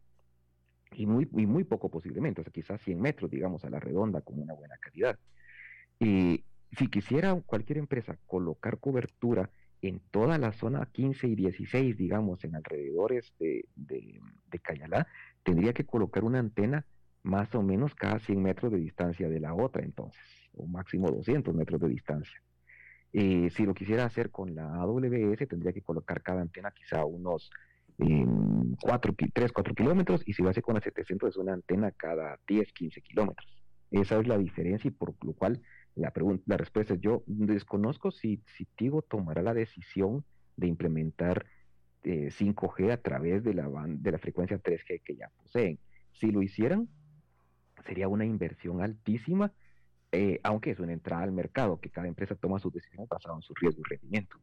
Y 0.91 1.05
muy, 1.05 1.29
y 1.33 1.45
muy 1.45 1.63
poco 1.65 1.89
posiblemente, 1.89 2.41
o 2.41 2.43
sea, 2.43 2.51
quizás 2.51 2.81
100 2.81 2.99
metros, 2.99 3.29
digamos, 3.29 3.63
a 3.63 3.69
la 3.69 3.79
redonda, 3.79 4.21
con 4.21 4.39
una 4.39 4.53
buena 4.53 4.75
calidad. 4.77 5.19
Y 5.99 6.43
si 6.71 6.87
quisiera 6.87 7.35
cualquier 7.45 7.77
empresa 7.77 8.17
colocar 8.25 8.79
cobertura 8.79 9.49
en 9.81 10.01
toda 10.11 10.37
la 10.37 10.51
zona 10.51 10.87
15 10.91 11.27
y 11.27 11.35
16, 11.35 11.97
digamos, 11.97 12.43
en 12.43 12.55
alrededores 12.55 13.33
de, 13.39 13.65
de, 13.75 14.19
Cayalá, 14.61 15.07
tendría 15.43 15.73
que 15.73 15.85
colocar 15.85 16.23
una 16.23 16.39
antena 16.39 16.85
más 17.23 17.53
o 17.55 17.61
menos 17.61 17.95
cada 17.95 18.19
100 18.19 18.41
metros 18.41 18.71
de 18.71 18.79
distancia 18.79 19.29
de 19.29 19.39
la 19.39 19.53
otra, 19.53 19.83
entonces, 19.83 20.21
o 20.53 20.65
máximo 20.67 21.09
200 21.09 21.55
metros 21.55 21.81
de 21.81 21.89
distancia. 21.89 22.41
Eh, 23.13 23.49
si 23.55 23.65
lo 23.65 23.73
quisiera 23.73 24.05
hacer 24.05 24.29
con 24.29 24.53
la 24.53 24.75
AWS, 24.75 25.47
tendría 25.47 25.73
que 25.73 25.81
colocar 25.81 26.21
cada 26.21 26.41
antena 26.41 26.71
quizá 26.71 27.05
unos 27.05 27.49
eh, 27.97 28.25
4, 28.81 29.15
3, 29.33 29.51
4 29.51 29.73
kilómetros, 29.73 30.21
y 30.25 30.33
si 30.33 30.43
lo 30.43 30.49
hace 30.49 30.61
con 30.61 30.75
la 30.75 30.81
700 30.81 31.29
es 31.29 31.37
una 31.37 31.53
antena 31.53 31.91
cada 31.91 32.39
10, 32.47 32.71
15 32.73 33.01
kilómetros. 33.01 33.47
Esa 33.91 34.19
es 34.19 34.27
la 34.27 34.37
diferencia 34.37 34.87
y 34.87 34.91
por 34.91 35.15
lo 35.25 35.33
cual 35.33 35.61
la, 35.99 36.11
pregunta, 36.11 36.43
la 36.47 36.57
respuesta 36.57 36.93
es 36.93 37.01
yo 37.01 37.23
desconozco 37.27 38.11
si, 38.11 38.41
si 38.57 38.65
Tigo 38.65 39.01
tomará 39.01 39.41
la 39.41 39.53
decisión 39.53 40.25
de 40.55 40.67
implementar 40.67 41.45
5G 42.03 42.87
eh, 42.87 42.91
a 42.91 43.01
través 43.01 43.43
de 43.43 43.53
la, 43.53 43.69
de 43.87 44.11
la 44.11 44.17
frecuencia 44.17 44.61
3G 44.61 45.01
que 45.03 45.15
ya 45.15 45.29
poseen. 45.41 45.79
Si 46.13 46.31
lo 46.31 46.41
hicieran, 46.41 46.89
sería 47.85 48.07
una 48.07 48.25
inversión 48.25 48.81
altísima, 48.81 49.53
eh, 50.11 50.39
aunque 50.43 50.71
es 50.71 50.79
una 50.79 50.93
entrada 50.93 51.23
al 51.23 51.31
mercado, 51.31 51.79
que 51.79 51.89
cada 51.89 52.07
empresa 52.07 52.35
toma 52.35 52.59
sus 52.59 52.73
decisiones 52.73 53.07
basadas 53.09 53.37
en 53.37 53.41
su 53.41 53.53
riesgo 53.55 53.81
y 53.81 53.89
rendimiento. 53.89 54.37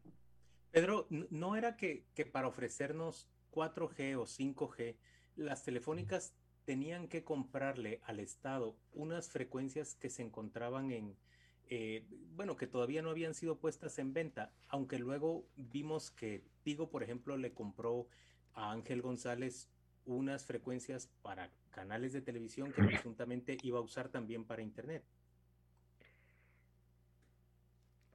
Pedro, 0.71 1.07
¿no 1.11 1.57
era 1.57 1.77
que, 1.77 2.05
que 2.15 2.27
para 2.27 2.49
ofrecernos 2.49 3.31
4G 3.53 4.17
o 4.17 4.27
5G, 4.27 4.97
las 5.37 5.65
telefónicas 5.65 6.35
tenían 6.65 7.09
que 7.09 7.25
comprarle 7.25 8.01
al 8.05 8.21
Estado 8.21 8.77
unas 8.93 9.31
frecuencias 9.31 9.95
que 9.95 10.11
se 10.11 10.23
encontraban 10.23 10.91
en, 10.91 11.17
eh, 11.69 12.05
bueno, 12.35 12.57
que 12.57 12.67
todavía 12.67 13.03
no 13.03 13.11
habían 13.11 13.35
sido 13.35 13.59
puestas 13.59 13.99
en 13.99 14.13
venta, 14.13 14.53
aunque 14.69 14.99
luego 14.99 15.47
vimos 15.57 16.11
que 16.11 16.45
Tigo, 16.63 16.91
por 16.91 17.03
ejemplo, 17.03 17.37
le 17.37 17.53
compró 17.53 18.09
a 18.55 18.73
Ángel 18.73 19.03
González 19.03 19.69
unas 20.05 20.45
frecuencias 20.45 21.09
para 21.23 21.51
canales 21.71 22.13
de 22.13 22.23
televisión 22.23 22.73
que 22.73 22.83
presuntamente 22.83 23.57
iba 23.63 23.79
a 23.79 23.83
usar 23.83 24.09
también 24.09 24.45
para 24.45 24.63
Internet. 24.63 25.05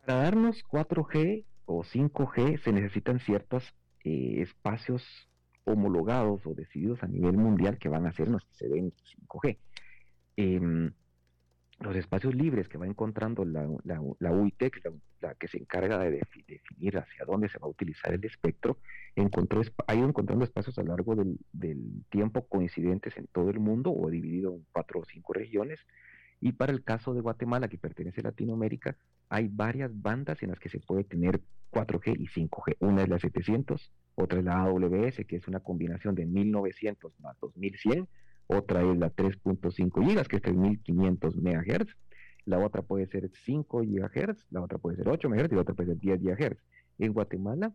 Para 0.05 0.23
darnos 0.23 0.63
4G 0.63 1.45
o 1.65 1.83
5G 1.83 2.63
se 2.63 2.71
necesitan 2.71 3.19
ciertos 3.19 3.63
eh, 4.03 4.41
espacios 4.41 5.03
homologados 5.63 6.45
o 6.47 6.55
decididos 6.55 7.03
a 7.03 7.07
nivel 7.07 7.37
mundial 7.37 7.77
que 7.77 7.89
van 7.89 8.05
a 8.05 8.09
hacernos 8.09 8.43
que 8.45 8.53
se 8.55 8.67
den 8.67 8.93
5G. 9.27 9.57
Em, 10.37 10.93
los 11.81 11.95
espacios 11.95 12.35
libres 12.35 12.67
que 12.67 12.77
va 12.77 12.85
encontrando 12.85 13.43
la, 13.43 13.67
la, 13.83 14.01
la 14.19 14.31
UITEX, 14.31 14.81
la, 15.19 15.33
que 15.35 15.47
se 15.47 15.57
encarga 15.57 15.97
de 15.97 16.11
definir 16.11 16.97
hacia 16.97 17.25
dónde 17.25 17.49
se 17.49 17.57
va 17.57 17.67
a 17.67 17.69
utilizar 17.69 18.13
el 18.13 18.23
espectro, 18.23 18.77
encontró, 19.15 19.61
ha 19.87 19.95
ido 19.95 20.07
encontrando 20.07 20.45
espacios 20.45 20.77
a 20.77 20.83
lo 20.83 20.89
largo 20.89 21.15
del, 21.15 21.39
del, 21.51 22.03
tiempo 22.09 22.47
coincidentes 22.47 23.17
en 23.17 23.27
todo 23.27 23.49
el 23.49 23.59
mundo 23.59 23.91
o 23.91 24.09
dividido 24.09 24.53
en 24.53 24.65
cuatro 24.71 24.99
o 24.99 25.05
cinco 25.05 25.33
regiones. 25.33 25.79
Y 26.39 26.53
para 26.53 26.71
el 26.71 26.83
caso 26.83 27.13
de 27.13 27.21
Guatemala, 27.21 27.67
que 27.67 27.77
pertenece 27.77 28.21
a 28.21 28.25
Latinoamérica, 28.25 28.95
hay 29.29 29.47
varias 29.47 29.91
bandas 29.93 30.41
en 30.43 30.49
las 30.49 30.59
que 30.59 30.69
se 30.69 30.79
puede 30.79 31.03
tener 31.03 31.41
4G 31.71 32.19
y 32.19 32.27
5G. 32.27 32.77
Una 32.79 33.03
es 33.03 33.09
la 33.09 33.19
700, 33.19 33.91
otra 34.15 34.39
es 34.39 34.45
la 34.45 34.61
AWS, 34.63 35.25
que 35.27 35.35
es 35.35 35.47
una 35.47 35.59
combinación 35.59 36.15
de 36.15 36.25
1900 36.25 37.19
más 37.19 37.39
2100 37.39 38.07
otra 38.51 38.81
es 38.81 38.97
la 38.97 39.13
3.5 39.13 40.05
gigas, 40.05 40.27
que 40.27 40.37
es 40.37 40.41
3500 40.41 41.35
MHz, 41.37 41.95
la 42.45 42.59
otra 42.59 42.81
puede 42.81 43.07
ser 43.07 43.29
5 43.45 43.83
GHz, 43.83 44.45
la 44.49 44.61
otra 44.61 44.77
puede 44.77 44.97
ser 44.97 45.07
8 45.09 45.29
MHz 45.29 45.51
y 45.51 45.55
la 45.55 45.61
otra 45.61 45.75
puede 45.75 45.89
ser 45.89 45.99
10 45.99 46.21
GHz. 46.21 46.57
En 46.99 47.13
Guatemala, 47.13 47.73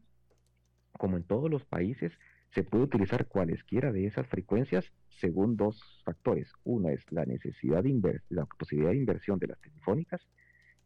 como 0.93 1.17
en 1.17 1.23
todos 1.23 1.51
los 1.51 1.65
países, 1.65 2.13
se 2.51 2.63
puede 2.63 2.85
utilizar 2.85 3.27
cualesquiera 3.27 3.93
de 3.93 4.07
esas 4.07 4.27
frecuencias 4.27 4.93
según 5.09 5.57
dos 5.57 5.81
factores. 6.05 6.53
Una 6.65 6.93
es 6.93 7.01
la 7.11 7.25
necesidad 7.25 7.83
de 7.83 8.21
la 8.29 8.47
posibilidad 8.47 8.93
de 8.93 8.99
inversión 8.99 9.39
de 9.39 9.49
las 9.49 9.61
telefónicas. 9.61 10.21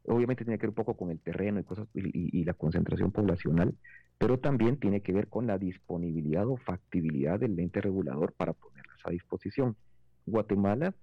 Obviamente 0.04 0.44
tiene 0.44 0.59
que 0.59 0.62
ver 0.62 0.70
un 0.70 0.75
poco 0.75 0.97
con 0.97 1.11
el 1.11 1.20
terreno 1.20 1.61
y 1.61 1.64
cosas 1.64 1.87
y, 1.94 2.38
y 2.38 2.44
la 2.44 2.54
concentración 2.54 3.12
poblacional, 3.12 3.75
pero 4.18 4.38
también 4.38 4.78
tiene 4.78 5.02
que 5.02 5.12
ver 5.12 5.28
con 5.28 5.47
la 5.47 5.59
disponibilidad 5.59 6.47
o 6.47 6.56
factibilidad 6.56 7.38
del 7.38 7.59
ente 7.59 7.80
regulador 7.80 8.32
para 8.32 8.54
poder 8.54 8.70
a 9.04 9.11
disposición. 9.11 9.76
Guatemala 10.26 10.95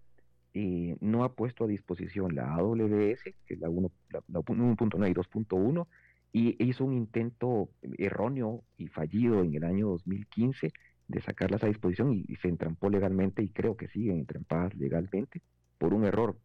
eh, 0.54 0.96
no 1.02 1.24
ha 1.24 1.34
puesto 1.34 1.66
a 1.66 1.68
disposición 1.68 2.36
la 2.36 2.56
AWS, 2.56 3.24
que 3.46 3.54
es 3.54 3.60
la 3.60 3.70
1.9 3.70 5.10
y 5.10 5.14
2.1, 5.14 5.88
y 6.34 6.64
hizo 6.64 6.86
un 6.86 6.94
intento 6.94 7.70
erróneo 7.98 8.64
y 8.78 8.88
fallido 8.88 9.44
en 9.44 9.56
el 9.56 9.64
año 9.64 9.90
2015 9.90 10.72
de 11.08 11.22
sacarlas 11.22 11.64
a 11.64 11.68
disposición 11.68 12.14
y, 12.14 12.36
se 12.38 12.50
entrampó 12.50 12.90
legalmente 12.90 13.42
y 13.42 13.50
creo 13.50 13.78
que 13.78 13.88
siguen 13.88 14.20
entrampadas 14.20 14.76
legalmente 14.76 15.42
por 15.78 15.94
un 15.94 16.06
error, 16.06 16.38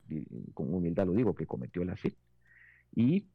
con 0.54 0.72
humildad 0.72 1.06
lo 1.06 1.14
digo, 1.14 1.34
que 1.34 1.46
cometió 1.46 1.84
la 1.84 1.96
CIP. 1.96 2.14
Y 2.94 3.26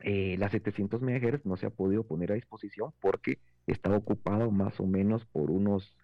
las 0.00 0.50
700 0.52 1.02
MHz 1.02 1.44
no 1.44 1.56
se 1.56 1.66
ha 1.66 1.70
podido 1.70 2.02
poner 2.04 2.32
a 2.32 2.34
disposición 2.34 2.92
porque 3.00 3.38
está 3.66 3.94
ocupado 3.94 4.50
más 4.50 4.80
o 4.80 4.86
menos 4.86 5.24
por 5.26 5.50
unos 5.50 5.94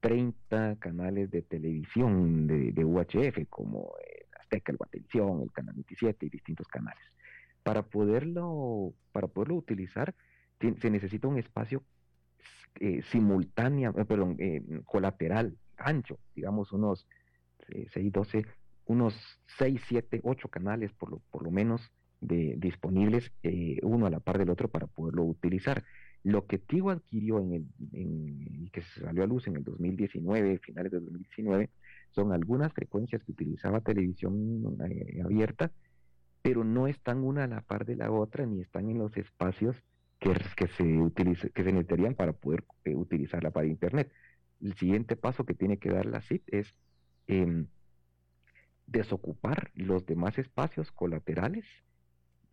30 0.00 0.76
canales 0.78 1.30
de 1.30 1.42
televisión 1.42 2.46
de, 2.46 2.84
UHF, 2.84 3.48
como 3.48 3.92
el 4.04 4.26
Azteca, 4.40 4.72
el 4.72 4.78
Guatelevisión, 4.78 5.42
el 5.42 5.52
Canal 5.52 5.74
27 5.74 6.26
y 6.26 6.28
distintos 6.28 6.66
canales. 6.68 7.02
Para 7.62 7.82
poderlo, 7.82 8.92
para 9.12 9.26
poderlo 9.26 9.56
utilizar, 9.56 10.14
se 10.60 10.90
necesita 10.90 11.28
un 11.28 11.38
espacio 11.38 11.82
eh, 12.78 13.02
simultáneo, 13.10 13.94
eh, 13.96 14.04
perdón, 14.04 14.36
eh, 14.38 14.62
colateral, 14.84 15.56
ancho, 15.78 16.18
digamos 16.34 16.72
unos 16.72 17.06
6, 17.92 18.12
12, 18.12 18.46
unos 18.86 19.14
6, 19.58 19.80
7, 19.88 20.20
8 20.22 20.48
canales 20.48 20.92
por 20.92 21.10
lo, 21.10 21.22
por 21.30 21.42
lo 21.42 21.50
menos 21.50 21.90
de, 22.20 22.54
disponibles, 22.58 23.32
uno 23.82 24.06
a 24.06 24.10
la 24.10 24.20
par 24.20 24.38
del 24.38 24.50
otro 24.50 24.68
para 24.68 24.86
poderlo 24.86 25.24
utilizar. 25.24 25.84
Lo 26.22 26.46
que 26.46 26.58
Tigo 26.58 26.90
adquirió 26.90 27.40
en 27.40 27.52
el, 27.52 27.66
y 27.92 28.70
que 28.70 28.82
se 28.82 29.00
salió 29.00 29.22
a 29.22 29.26
luz 29.26 29.46
en 29.46 29.56
el 29.56 29.64
2019, 29.64 30.58
finales 30.58 30.92
del 30.92 31.04
2019, 31.04 31.70
son 32.10 32.32
algunas 32.32 32.72
frecuencias 32.72 33.22
que 33.22 33.32
utilizaba 33.32 33.80
televisión 33.80 34.76
eh, 34.90 35.22
abierta, 35.22 35.70
pero 36.42 36.64
no 36.64 36.88
están 36.88 37.18
una 37.18 37.44
a 37.44 37.46
la 37.46 37.60
par 37.60 37.84
de 37.86 37.96
la 37.96 38.10
otra 38.10 38.46
ni 38.46 38.60
están 38.60 38.88
en 38.90 38.98
los 38.98 39.16
espacios 39.16 39.76
que 40.18 40.34
se 40.68 40.84
necesitarían 40.84 42.14
para 42.14 42.32
poder 42.32 42.64
eh, 42.84 42.94
utilizarla 42.94 43.50
para 43.50 43.66
Internet. 43.66 44.10
El 44.60 44.74
siguiente 44.74 45.16
paso 45.16 45.44
que 45.44 45.54
tiene 45.54 45.78
que 45.78 45.90
dar 45.90 46.06
la 46.06 46.22
CIT 46.22 46.42
es 46.48 46.74
em, 47.26 47.66
desocupar 48.86 49.70
los 49.74 50.06
demás 50.06 50.38
espacios 50.38 50.90
colaterales 50.92 51.64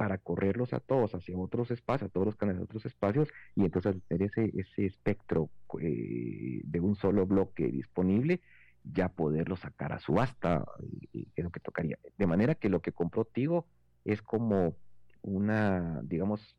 para 0.04 0.18
correrlos 0.18 0.74
a 0.74 0.82
todos 0.82 1.16
hacia 1.16 1.38
otros 1.38 1.72
espacios, 1.72 2.10
a 2.10 2.12
todos 2.12 2.26
los 2.26 2.36
canales 2.36 2.60
de 2.60 2.66
otros 2.66 2.86
espacios, 2.86 3.30
y 3.56 3.64
entonces 3.64 3.96
tener 4.10 4.24
ese, 4.24 4.52
ese 4.54 4.86
espectro 4.86 5.50
eh, 5.80 6.60
de 6.62 6.80
un 6.82 6.96
solo 6.96 7.26
bloque 7.26 7.68
disponible, 7.68 8.42
ya 8.84 9.08
poderlo 9.08 9.56
sacar 9.56 9.94
a 9.94 10.00
subasta, 10.00 10.66
eh, 11.14 11.24
es 11.38 11.42
lo 11.46 11.52
que 11.52 11.62
tocaría. 11.62 11.98
De 12.18 12.28
manera 12.28 12.54
que 12.54 12.68
lo 12.68 12.82
que 12.82 12.92
compró 12.92 13.24
Tigo 13.24 13.66
es 14.04 14.22
como 14.22 14.76
una, 15.22 16.02
digamos, 16.04 16.58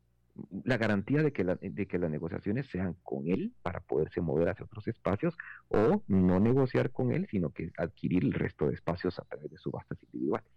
la 0.63 0.77
garantía 0.77 1.21
de 1.21 1.31
que, 1.31 1.43
de 1.43 1.85
que 1.85 1.99
las 1.99 2.09
negociaciones 2.09 2.65
sean 2.71 2.95
con 3.03 3.27
él 3.27 3.53
para 3.61 3.79
poderse 3.79 4.21
mover 4.21 4.49
hacia 4.49 4.65
otros 4.65 4.87
espacios 4.87 5.37
o 5.67 6.01
no 6.07 6.39
negociar 6.39 6.89
con 6.89 7.11
él, 7.11 7.27
sino 7.29 7.51
que 7.51 7.71
adquirir 7.77 8.23
el 8.23 8.33
resto 8.33 8.65
de 8.65 8.73
espacios 8.73 9.19
a 9.19 9.25
través 9.25 9.51
de 9.51 9.57
subastas 9.59 10.01
individuales. 10.01 10.49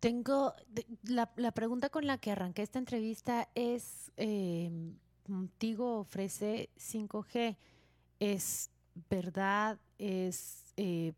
Tengo 0.00 0.54
la, 1.02 1.30
la 1.36 1.52
pregunta 1.52 1.88
con 1.90 2.06
la 2.06 2.18
que 2.18 2.30
arranqué 2.30 2.62
esta 2.62 2.78
entrevista 2.78 3.48
es, 3.54 4.12
eh, 4.16 4.70
Tigo 5.58 5.98
ofrece 5.98 6.70
5G, 6.76 7.56
¿es 8.20 8.70
verdad? 9.10 9.78
¿Es, 9.98 10.72
eh, 10.76 11.14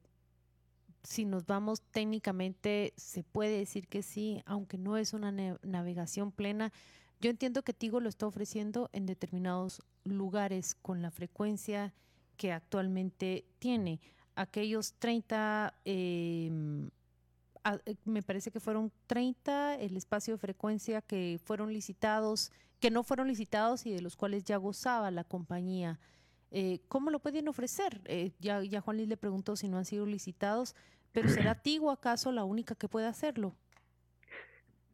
si 1.03 1.25
nos 1.25 1.47
vamos 1.47 1.83
técnicamente, 1.91 2.95
se 2.97 3.23
puede 3.23 3.59
decir 3.59 3.87
que 3.87 4.03
sí, 4.03 4.43
aunque 4.47 4.79
no 4.79 4.97
es 4.97 5.13
una 5.13 5.31
navegación 5.31 6.33
plena? 6.33 6.73
Yo 7.21 7.29
entiendo 7.29 7.63
que 7.63 7.75
Tigo 7.75 8.01
lo 8.01 8.09
está 8.09 8.27
ofreciendo 8.27 8.89
en 8.93 9.05
determinados 9.05 9.83
lugares 10.05 10.75
con 10.75 11.03
la 11.03 11.11
frecuencia 11.11 11.93
que 12.39 12.53
actualmente 12.53 13.45
tiene. 13.59 14.01
Aquellos 14.37 14.95
30, 14.95 15.75
em, 15.85 16.87
eh, 16.87 16.91
me 18.05 18.23
parece 18.23 18.51
que 18.51 18.61
fueron 18.61 18.93
30 19.07 19.77
el 19.77 19.97
espacio 19.97 20.35
de 20.35 20.39
frecuencia 20.39 21.03
que 21.03 21.41
fueron 21.45 21.73
licitados, 21.73 22.53
que 22.81 22.91
no 22.91 23.03
fueron 23.03 23.29
licitados 23.29 23.87
y 23.87 23.93
de 23.93 24.01
los 24.01 24.17
cuales 24.17 24.45
ya 24.45 24.57
gozaba 24.57 25.11
la 25.11 25.25
compañía. 25.25 26.01
Eh, 26.51 26.81
¿Cómo 26.89 27.11
lo 27.11 27.21
pueden 27.21 27.49
ofrecer? 27.49 28.01
Eh, 28.07 28.33
ya, 28.41 28.63
ya 28.63 28.81
Juan 28.81 28.97
Luis 28.97 29.09
le 29.09 29.17
preguntó 29.17 29.57
si 29.57 29.69
no 29.69 29.79
han 29.79 29.85
sido 29.85 30.07
licitados, 30.07 30.75
pero 31.13 31.29
¿será 31.29 31.55
Tigo 31.63 31.91
acaso 31.91 32.33
la 32.33 32.45
única 32.45 32.75
que 32.75 32.89
puede 32.89 33.07
hacerlo? 33.07 33.55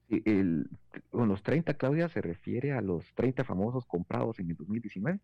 el, 0.09 0.69
con 1.11 1.29
los 1.29 1.43
30, 1.43 1.75
Claudia, 1.75 2.09
se 2.09 2.21
refiere 2.21 2.73
a 2.73 2.81
los 2.81 3.13
30 3.15 3.45
famosos 3.45 3.87
comprados 3.87 4.39
en 4.39 4.51
el 4.51 4.57
2019. 4.57 5.21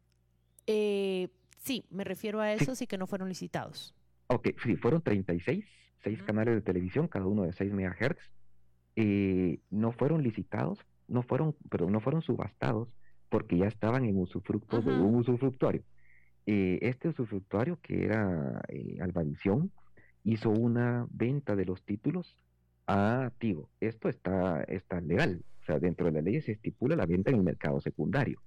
Eh, 0.67 1.29
sí, 1.59 1.85
me 1.91 2.05
refiero 2.05 2.41
a 2.41 2.53
esos 2.53 2.81
y 2.83 2.87
que 2.87 2.99
no 2.99 3.07
fueron 3.07 3.29
licitados. 3.29 3.95
Ok, 4.29 4.49
sí, 4.63 4.77
fueron 4.77 5.03
36, 5.03 5.65
seis 6.03 6.23
canales 6.23 6.55
de 6.55 6.63
televisión, 6.63 7.09
cada 7.09 7.27
uno 7.27 7.45
de 7.45 7.53
6 7.53 7.73
MHz. 7.73 8.31
Eh, 8.97 9.61
no 9.71 9.93
fueron 9.93 10.23
licitados, 10.23 10.79
no 11.09 11.23
fueron, 11.23 11.57
pero 11.71 11.89
no 11.89 12.01
fueron 12.01 12.23
subastados 12.23 12.89
porque 13.29 13.57
ya 13.57 13.67
estaban 13.67 14.05
en 14.05 14.19
usufructo 14.19 14.83
de 14.83 14.93
un 14.93 15.15
usufructuario. 15.15 15.83
Eh, 16.45 16.79
este 16.83 17.09
usufructuario, 17.09 17.79
que 17.81 18.05
era 18.05 18.61
eh, 18.69 18.99
hizo 20.25 20.51
una 20.51 21.07
venta 21.11 21.57
de 21.57 21.65
los 21.65 21.83
títulos 21.83 22.37
activo. 22.87 23.71
Esto 23.81 24.09
está, 24.09 24.63
está 24.65 25.01
legal. 25.01 25.43
O 25.63 25.65
sea, 25.65 25.79
dentro 25.79 26.07
de 26.07 26.13
la 26.13 26.21
ley 26.21 26.41
se 26.43 26.53
estipula 26.53 26.97
la 26.97 27.07
venta 27.07 27.31
en 27.31 27.37
el 27.37 27.43
mercado 27.43 27.81
secundario. 27.81 28.41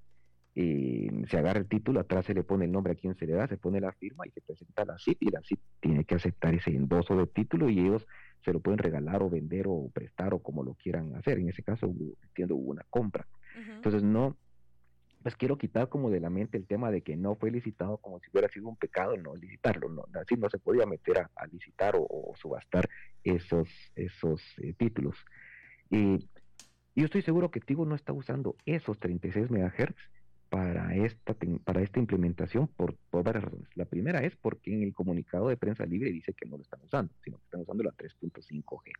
Y 0.57 1.09
se 1.27 1.37
agarra 1.37 1.59
el 1.59 1.67
título, 1.67 1.99
atrás 1.99 2.25
se 2.25 2.33
le 2.33 2.43
pone 2.43 2.63
el 2.63 2.71
nombre 2.71 2.93
a 2.93 2.95
quien 2.95 3.13
se 3.15 3.27
le 3.27 3.33
da, 3.33 3.45
se 3.45 3.57
pone 3.57 3.81
la 3.81 3.91
firma 3.91 4.25
y 4.25 4.31
se 4.31 4.39
presenta 4.39 4.85
la 4.85 4.97
CIP 4.97 5.23
y 5.23 5.29
la 5.29 5.41
CIP 5.41 5.59
tiene 5.81 6.05
que 6.05 6.15
aceptar 6.15 6.55
ese 6.55 6.69
endoso 6.69 7.17
de 7.17 7.27
título 7.27 7.69
y 7.69 7.79
ellos 7.79 8.07
se 8.41 8.53
lo 8.53 8.61
pueden 8.61 8.77
regalar 8.77 9.21
o 9.21 9.29
vender 9.29 9.65
o 9.67 9.89
prestar 9.93 10.33
o 10.33 10.39
como 10.39 10.63
lo 10.63 10.75
quieran 10.75 11.13
hacer. 11.15 11.39
En 11.39 11.49
ese 11.49 11.61
caso, 11.61 11.93
entiendo, 12.23 12.55
hubo 12.55 12.71
una 12.71 12.85
compra. 12.89 13.27
Entonces, 13.75 14.01
no, 14.01 14.37
pues 15.23 15.35
quiero 15.35 15.57
quitar 15.57 15.89
como 15.89 16.09
de 16.09 16.21
la 16.21 16.29
mente 16.29 16.57
el 16.57 16.67
tema 16.67 16.89
de 16.89 17.01
que 17.01 17.17
no 17.17 17.35
fue 17.35 17.51
licitado 17.51 17.97
como 17.97 18.19
si 18.21 18.29
hubiera 18.31 18.47
sido 18.47 18.69
un 18.69 18.77
pecado 18.77 19.17
no 19.17 19.35
licitarlo, 19.35 19.89
no, 19.89 20.05
así 20.21 20.35
no 20.35 20.49
se 20.49 20.59
podía 20.59 20.85
meter 20.85 21.17
a, 21.17 21.47
licitar 21.47 21.95
o, 21.97 22.33
subastar 22.35 22.87
esos, 23.23 23.67
esos 23.95 24.41
eh, 24.59 24.73
títulos. 24.73 25.17
Y 25.89 26.29
yo 26.95 27.05
estoy 27.05 27.23
seguro 27.23 27.51
que 27.51 27.59
Tigo 27.59 27.85
no 27.85 27.95
está 27.95 28.13
usando 28.13 28.55
esos 28.65 28.99
36 28.99 29.49
MHz 29.49 29.95
para 30.49 30.95
esta, 30.95 31.35
para 31.63 31.81
esta 31.81 31.99
implementación 31.99 32.67
por, 32.67 32.95
por, 33.09 33.23
varias 33.23 33.45
razones. 33.45 33.67
La 33.75 33.85
primera 33.85 34.23
es 34.23 34.35
porque 34.35 34.73
en 34.73 34.83
el 34.83 34.93
comunicado 34.93 35.49
de 35.49 35.57
prensa 35.57 35.85
libre 35.85 36.11
dice 36.11 36.33
que 36.33 36.47
no 36.47 36.57
lo 36.57 36.63
están 36.63 36.81
usando, 36.83 37.13
sino 37.23 37.37
que 37.37 37.43
están 37.45 37.61
usando 37.61 37.83
la 37.83 37.91
3.5G. 37.91 38.91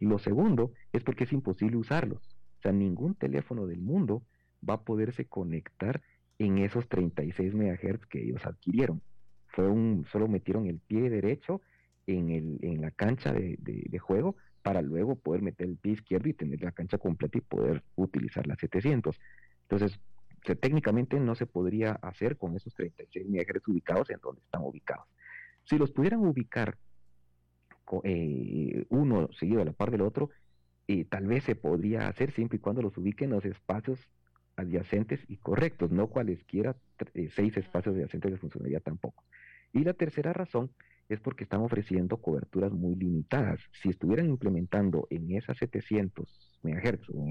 Y 0.00 0.06
lo 0.06 0.18
segundo 0.18 0.72
es 0.92 1.02
porque 1.02 1.24
es 1.24 1.32
imposible 1.32 1.76
usarlos. 1.76 2.36
O 2.58 2.62
sea, 2.62 2.72
ningún 2.72 3.14
teléfono 3.14 3.66
del 3.66 3.80
mundo 3.80 4.22
va 4.68 4.74
a 4.74 4.82
poderse 4.82 5.26
conectar 5.26 6.02
en 6.38 6.58
esos 6.58 6.88
36 6.88 7.54
MHz 7.54 8.06
que 8.06 8.22
ellos 8.22 8.44
adquirieron. 8.46 9.02
Fue 9.46 9.68
un, 9.68 10.06
solo 10.10 10.28
metieron 10.28 10.66
el 10.66 10.78
pie 10.78 11.10
derecho 11.10 11.60
en, 12.06 12.30
el, 12.30 12.58
en 12.62 12.80
la 12.80 12.90
cancha 12.90 13.32
de, 13.32 13.56
de, 13.58 13.98
juego 13.98 14.36
para 14.62 14.82
luego 14.82 15.16
poder 15.16 15.42
meter 15.42 15.68
el 15.68 15.76
pie 15.76 15.92
izquierdo 15.92 16.28
y 16.28 16.34
tener 16.34 16.62
la 16.62 16.72
cancha 16.72 16.98
completa 16.98 17.38
y 17.38 17.42
poder 17.42 17.82
utilizar 17.96 18.46
la 18.46 18.56
700. 18.56 19.18
Entonces, 19.62 19.98
técnicamente 20.60 21.18
no 21.20 21.34
se 21.34 21.46
podría 21.46 21.92
hacer 21.92 22.36
con 22.36 22.56
esos 22.56 22.74
36 22.74 23.26
MHz 23.28 23.68
ubicados 23.68 24.10
en 24.10 24.20
donde 24.20 24.40
están 24.42 24.62
ubicados. 24.62 25.06
Si 25.64 25.78
los 25.78 25.90
pudieran 25.90 26.20
ubicar 26.20 26.78
eh, 28.04 28.86
uno 28.90 29.28
seguido 29.38 29.62
a 29.62 29.64
la 29.64 29.72
par 29.72 29.90
del 29.90 30.02
otro, 30.02 30.30
eh, 30.86 31.04
tal 31.04 31.26
vez 31.26 31.44
se 31.44 31.54
podría 31.54 32.08
hacer 32.08 32.32
siempre 32.32 32.56
y 32.56 32.60
cuando 32.60 32.82
los 32.82 32.96
ubiquen 32.96 33.30
en 33.30 33.36
los 33.36 33.44
espacios 33.44 34.00
adyacentes 34.56 35.20
y 35.28 35.36
correctos, 35.36 35.90
no 35.90 36.08
cualesquiera 36.08 36.76
eh, 37.14 37.28
seis 37.34 37.56
espacios 37.56 37.94
adyacentes 37.94 38.32
de 38.32 38.38
funcionalidad 38.38 38.82
tampoco. 38.82 39.24
Y 39.72 39.84
la 39.84 39.92
tercera 39.92 40.32
razón 40.32 40.70
es 41.08 41.20
porque 41.20 41.44
están 41.44 41.60
ofreciendo 41.60 42.18
coberturas 42.18 42.72
muy 42.72 42.94
limitadas. 42.94 43.60
Si 43.82 43.88
estuvieran 43.88 44.26
implementando 44.26 45.06
en 45.10 45.30
esas 45.32 45.56
700 45.58 46.60
MHz, 46.62 47.08
o 47.10 47.26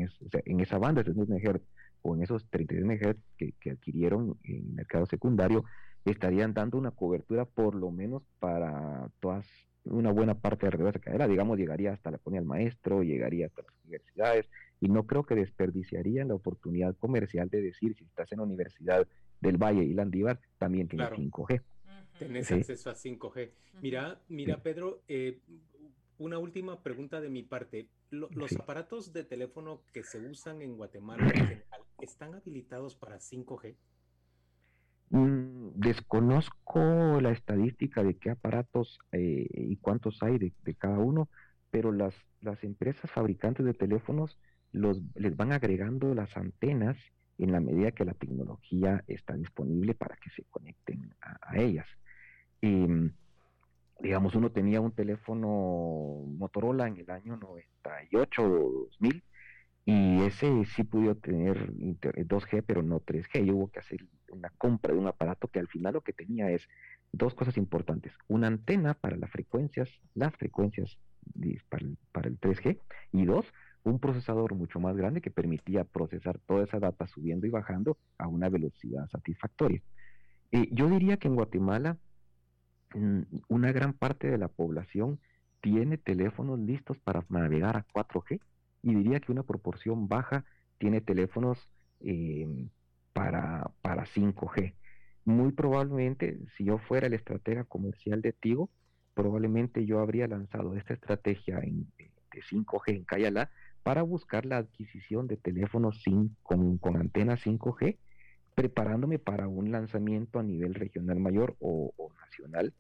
en, 0.46 0.60
esa 0.60 0.78
banda 0.78 1.04
de 1.04 1.13
700 1.13 1.30
MHz, 1.30 1.62
o 2.02 2.16
en 2.16 2.24
esos 2.24 2.48
33 2.50 2.86
MHz 2.86 3.18
que, 3.38 3.54
que, 3.60 3.72
adquirieron 3.72 4.38
en 4.44 4.56
el 4.58 4.74
mercado 4.74 5.06
secundario, 5.06 5.66
estarían 6.06 6.54
dando 6.54 6.78
una 6.78 6.92
cobertura 6.92 7.46
por 7.46 7.76
lo 7.76 7.92
menos 7.92 8.24
para 8.40 9.10
todas 9.20 9.46
una 9.90 10.12
buena 10.12 10.36
parte 10.36 10.70
de 10.70 10.78
la 10.78 10.92
cadera, 10.94 11.28
digamos, 11.28 11.58
llegaría 11.58 11.94
hasta 11.94 12.12
la 12.12 12.18
colonia 12.18 12.42
del 12.42 12.48
maestro, 12.48 13.04
llegaría 13.04 13.48
hasta 13.48 13.62
las 13.64 13.74
universidades, 13.84 14.50
y 14.80 14.90
no 14.90 15.06
creo 15.06 15.26
que 15.26 15.36
desperdiciarían 15.36 16.28
la 16.28 16.36
oportunidad 16.36 16.96
comercial 16.98 17.50
de 17.50 17.62
decir, 17.62 17.96
si 17.96 18.04
estás 18.04 18.32
en 18.32 18.40
la 18.40 18.44
Universidad 18.44 19.08
del 19.42 19.58
Valle 19.58 19.84
y 19.84 19.94
Landívar, 19.94 20.40
también 20.58 20.88
tienes 20.88 21.10
5G. 21.10 21.62
Tenés 22.20 22.52
acceso 22.52 22.90
a 22.90 22.96
5G. 22.96 23.52
Mira, 23.82 24.20
mira, 24.28 24.62
Pedro, 24.62 25.04
eh, 25.08 25.40
una 26.17 26.38
última 26.38 26.82
pregunta 26.82 27.21
de 27.21 27.30
mi 27.30 27.43
parte. 27.43 27.89
¿Los 28.10 28.56
aparatos 28.58 29.13
de 29.13 29.23
teléfono 29.23 29.82
que 29.93 30.03
se 30.03 30.19
usan 30.19 30.62
en 30.62 30.77
Guatemala 30.77 31.23
en 31.23 31.32
general 31.34 31.82
están 31.99 32.36
habilitados 32.36 32.95
para 32.95 33.19
5G? 33.19 33.75
Mm, 35.10 35.69
desconozco 35.75 37.21
la 37.21 37.32
estadística 37.32 38.03
de 38.03 38.17
qué 38.17 38.32
aparatos 38.32 38.99
eh, 39.12 39.47
y 39.53 39.77
cuántos 39.77 40.21
hay 40.21 40.38
de, 40.38 40.75
cada 40.75 40.99
uno, 40.99 41.30
pero 41.71 41.91
las, 41.91 42.13
las 42.41 42.63
empresas 42.63 43.10
fabricantes 43.12 43.65
de 43.65 43.73
teléfonos 43.73 44.38
los, 44.71 45.01
les 45.15 45.36
van 45.36 45.53
agregando 45.53 46.13
las 46.13 46.36
antenas 46.36 46.97
en 47.38 47.51
la 47.51 47.60
medida 47.60 47.91
que 47.91 48.06
la 48.06 48.13
tecnología 48.13 49.03
está 49.08 49.36
disponible 49.36 49.93
para 49.93 50.15
que 50.17 50.30
se 50.32 50.43
conecten 50.49 51.15
a, 51.21 51.58
ellas. 51.58 51.88
Mm, 52.62 53.08
digamos, 54.00 54.36
uno 54.36 54.52
tenía 54.52 54.82
un 54.82 54.92
teléfono 54.92 56.24
Motorola 56.38 56.88
en 56.88 56.98
el 56.98 57.10
año 57.10 57.38
98 57.38 58.44
o 58.44 58.88
2000 59.00 59.24
y 59.86 60.22
ese 60.24 60.66
sí 60.66 60.84
pudo 60.84 61.16
tener 61.16 61.72
2G, 61.72 62.64
pero 62.68 62.84
no 62.84 63.00
3G. 63.00 63.46
Y 63.46 63.52
hubo 63.52 63.72
que 63.72 63.80
hacer 63.80 64.06
una 64.30 64.50
compra 64.58 64.94
de 64.94 65.00
un 65.00 65.08
aparato 65.08 65.48
que 65.48 65.60
al 65.60 65.70
final 65.70 65.94
lo 65.94 66.02
que 66.02 66.12
tenía 66.12 66.52
es 66.52 66.68
dos 67.14 67.34
cosas 67.34 67.56
importantes. 67.56 68.12
Una 68.28 68.48
antena 68.48 68.96
para 68.96 69.16
las 69.16 69.32
frecuencias, 69.32 69.90
las 70.14 70.36
frecuencias 70.36 70.98
para 71.70 71.86
el, 71.86 71.98
para 72.12 72.28
el 72.28 72.38
3G, 72.38 72.82
y 73.14 73.26
dos, 73.26 73.46
un 73.84 74.00
procesador 74.00 74.56
mucho 74.56 74.82
más 74.82 74.98
grande 74.98 75.22
que 75.22 75.32
permitía 75.32 75.86
procesar 75.86 76.38
toda 76.40 76.66
esa 76.66 76.80
data 76.80 77.08
subiendo 77.08 77.48
y 77.48 77.50
bajando 77.50 77.98
a 78.18 78.28
una 78.28 78.50
velocidad 78.50 79.08
satisfactoria. 79.08 79.82
Eh, 80.52 80.68
yo 80.72 80.90
diría 80.90 81.16
que 81.16 81.30
en 81.30 81.36
Guatemala 81.36 81.98
una 83.47 83.71
gran 83.71 83.93
parte 83.93 84.30
de 84.30 84.38
la 84.38 84.47
población 84.47 85.19
tiene 85.62 85.97
teléfonos 85.97 86.60
listos 86.60 86.97
para 87.00 87.26
navegar 87.30 87.78
a 87.78 87.86
4G 87.88 88.39
y 88.84 88.95
diría 88.95 89.19
que 89.19 89.32
una 89.32 89.43
proporción 89.43 90.08
baja 90.08 90.45
tiene 90.78 91.02
teléfonos 91.02 91.69
em, 92.00 92.69
para, 93.13 93.71
para 93.82 94.06
5G. 94.06 94.73
Muy 95.26 95.52
probablemente, 95.52 96.39
si 96.56 96.65
yo 96.65 96.78
fuera 96.78 97.08
el 97.08 97.13
estratega 97.13 97.63
comercial 97.65 98.21
de 98.21 98.32
Tigo, 98.32 98.69
probablemente 99.13 99.86
yo 99.86 100.00
habría 100.00 100.28
lanzado 100.28 100.76
esta 100.76 100.93
estrategia 100.93 101.60
en, 101.60 101.91
de 101.97 102.41
5G 102.41 102.95
en 102.95 103.04
Cayala 103.04 103.52
para 103.84 104.04
buscar 104.04 104.45
la 104.45 104.58
adquisición 104.58 105.28
de 105.28 105.38
teléfonos 105.38 106.02
sin, 106.04 106.36
con, 106.43 106.78
con 106.78 106.97
antena 106.97 107.36
5G, 107.36 107.97
preparándome 108.58 109.20
para 109.20 109.48
un 109.48 109.72
lanzamiento 109.72 110.39
a 110.39 110.43
nivel 110.43 110.74
regional 110.74 111.20
mayor 111.20 111.56
o, 111.60 111.93
nacional 112.20 112.74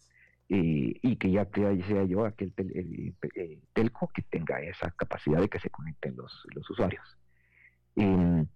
eh, 0.49 0.95
y 1.03 1.15
que 1.17 1.29
ya 1.29 1.47
sea 1.53 2.03
yo 2.03 2.25
aquel 2.25 2.51
eh, 2.57 3.59
telco 3.73 4.07
que 4.07 4.23
tenga 4.23 4.59
esa 4.59 4.89
capacidad 4.89 5.39
de 5.39 5.49
que 5.49 5.59
se 5.59 5.69
conecten 5.69 6.15
los, 6.15 6.47
los 6.55 6.67
usuarios. 6.71 7.05
Em, 7.95 8.47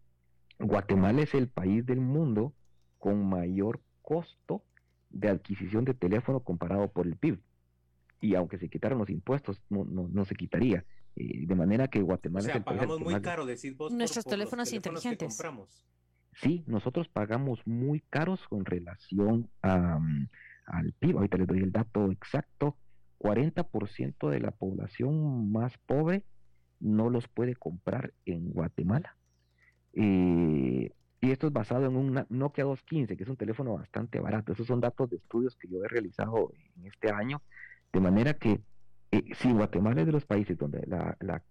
Guatemala 0.58 1.22
es 1.22 1.36
el 1.36 1.48
país 1.48 1.86
del 1.86 2.02
mundo 2.02 2.56
con 2.98 3.24
mayor 3.30 3.82
costo 4.02 4.64
de 5.12 5.30
adquisición 5.30 5.86
de 5.86 5.94
teléfono 5.94 6.40
comparado 6.40 6.92
por 6.92 7.06
el 7.06 7.18
PIB. 7.18 7.40
Y 8.20 8.34
aunque 8.34 8.58
se 8.58 8.68
quitaran 8.68 8.98
los 8.98 9.12
impuestos, 9.12 9.62
no, 9.70 9.86
no, 9.86 10.26
se 10.26 10.34
quitaría. 10.34 10.86
Eh, 11.16 11.46
de 11.46 11.56
manera 11.56 11.88
que 11.88 12.02
Guatemala 12.02 12.50
es 12.50 12.56
el 12.56 12.64
pagamos 12.64 13.00
muy 13.00 13.22
caro, 13.22 13.46
decir 13.46 13.76
vos, 13.76 13.92
Nuestros 13.92 14.26
teléfonos, 14.26 14.74
inteligentes. 14.74 15.38
Sí, 16.34 16.64
nosotros 16.68 17.08
pagamos 17.10 17.66
muy 17.66 18.02
caros 18.10 18.48
con 18.48 18.66
relación 18.66 19.50
a, 19.62 20.00
mm, 20.00 20.30
al 20.68 20.94
PIB. 20.94 21.18
Ahorita 21.18 21.38
les 21.38 21.48
doy 21.48 21.60
el 21.60 21.72
dato 21.72 22.12
exacto. 22.12 22.78
40% 23.20 24.30
de 24.30 24.40
la 24.40 24.52
población 24.52 25.52
más 25.52 25.78
pobre 25.86 26.24
no 26.80 27.10
los 27.10 27.28
puede 27.28 27.56
comprar 27.56 28.14
en 28.26 28.52
Guatemala. 28.52 29.16
Eh, 29.94 30.92
y 31.22 31.30
esto 31.30 31.48
es 31.48 31.54
basado 31.54 31.86
en 31.86 31.96
un 31.96 32.26
Nokia 32.30 32.64
215, 32.64 33.16
que 33.16 33.24
es 33.24 33.30
un 33.30 33.38
teléfono 33.38 33.76
bastante 33.76 34.20
barato. 34.20 34.54
Esos 34.54 34.66
son 34.66 34.82
datos 34.82 35.10
de 35.10 35.18
estudios 35.18 35.56
que 35.56 35.68
yo 35.68 35.84
he 35.84 35.88
realizado 35.88 36.52
en 36.76 36.88
este 36.88 37.12
año. 37.12 37.44
De 37.94 38.00
manera 38.00 38.34
que 38.34 38.62
eh, 39.12 39.24
si 39.36 39.52
Guatemala 39.52 40.02
es 40.02 40.08
de 40.08 40.14
los 40.14 40.26
países 40.26 40.58
donde 40.58 40.84
la, 40.88 41.16
la 41.20 41.44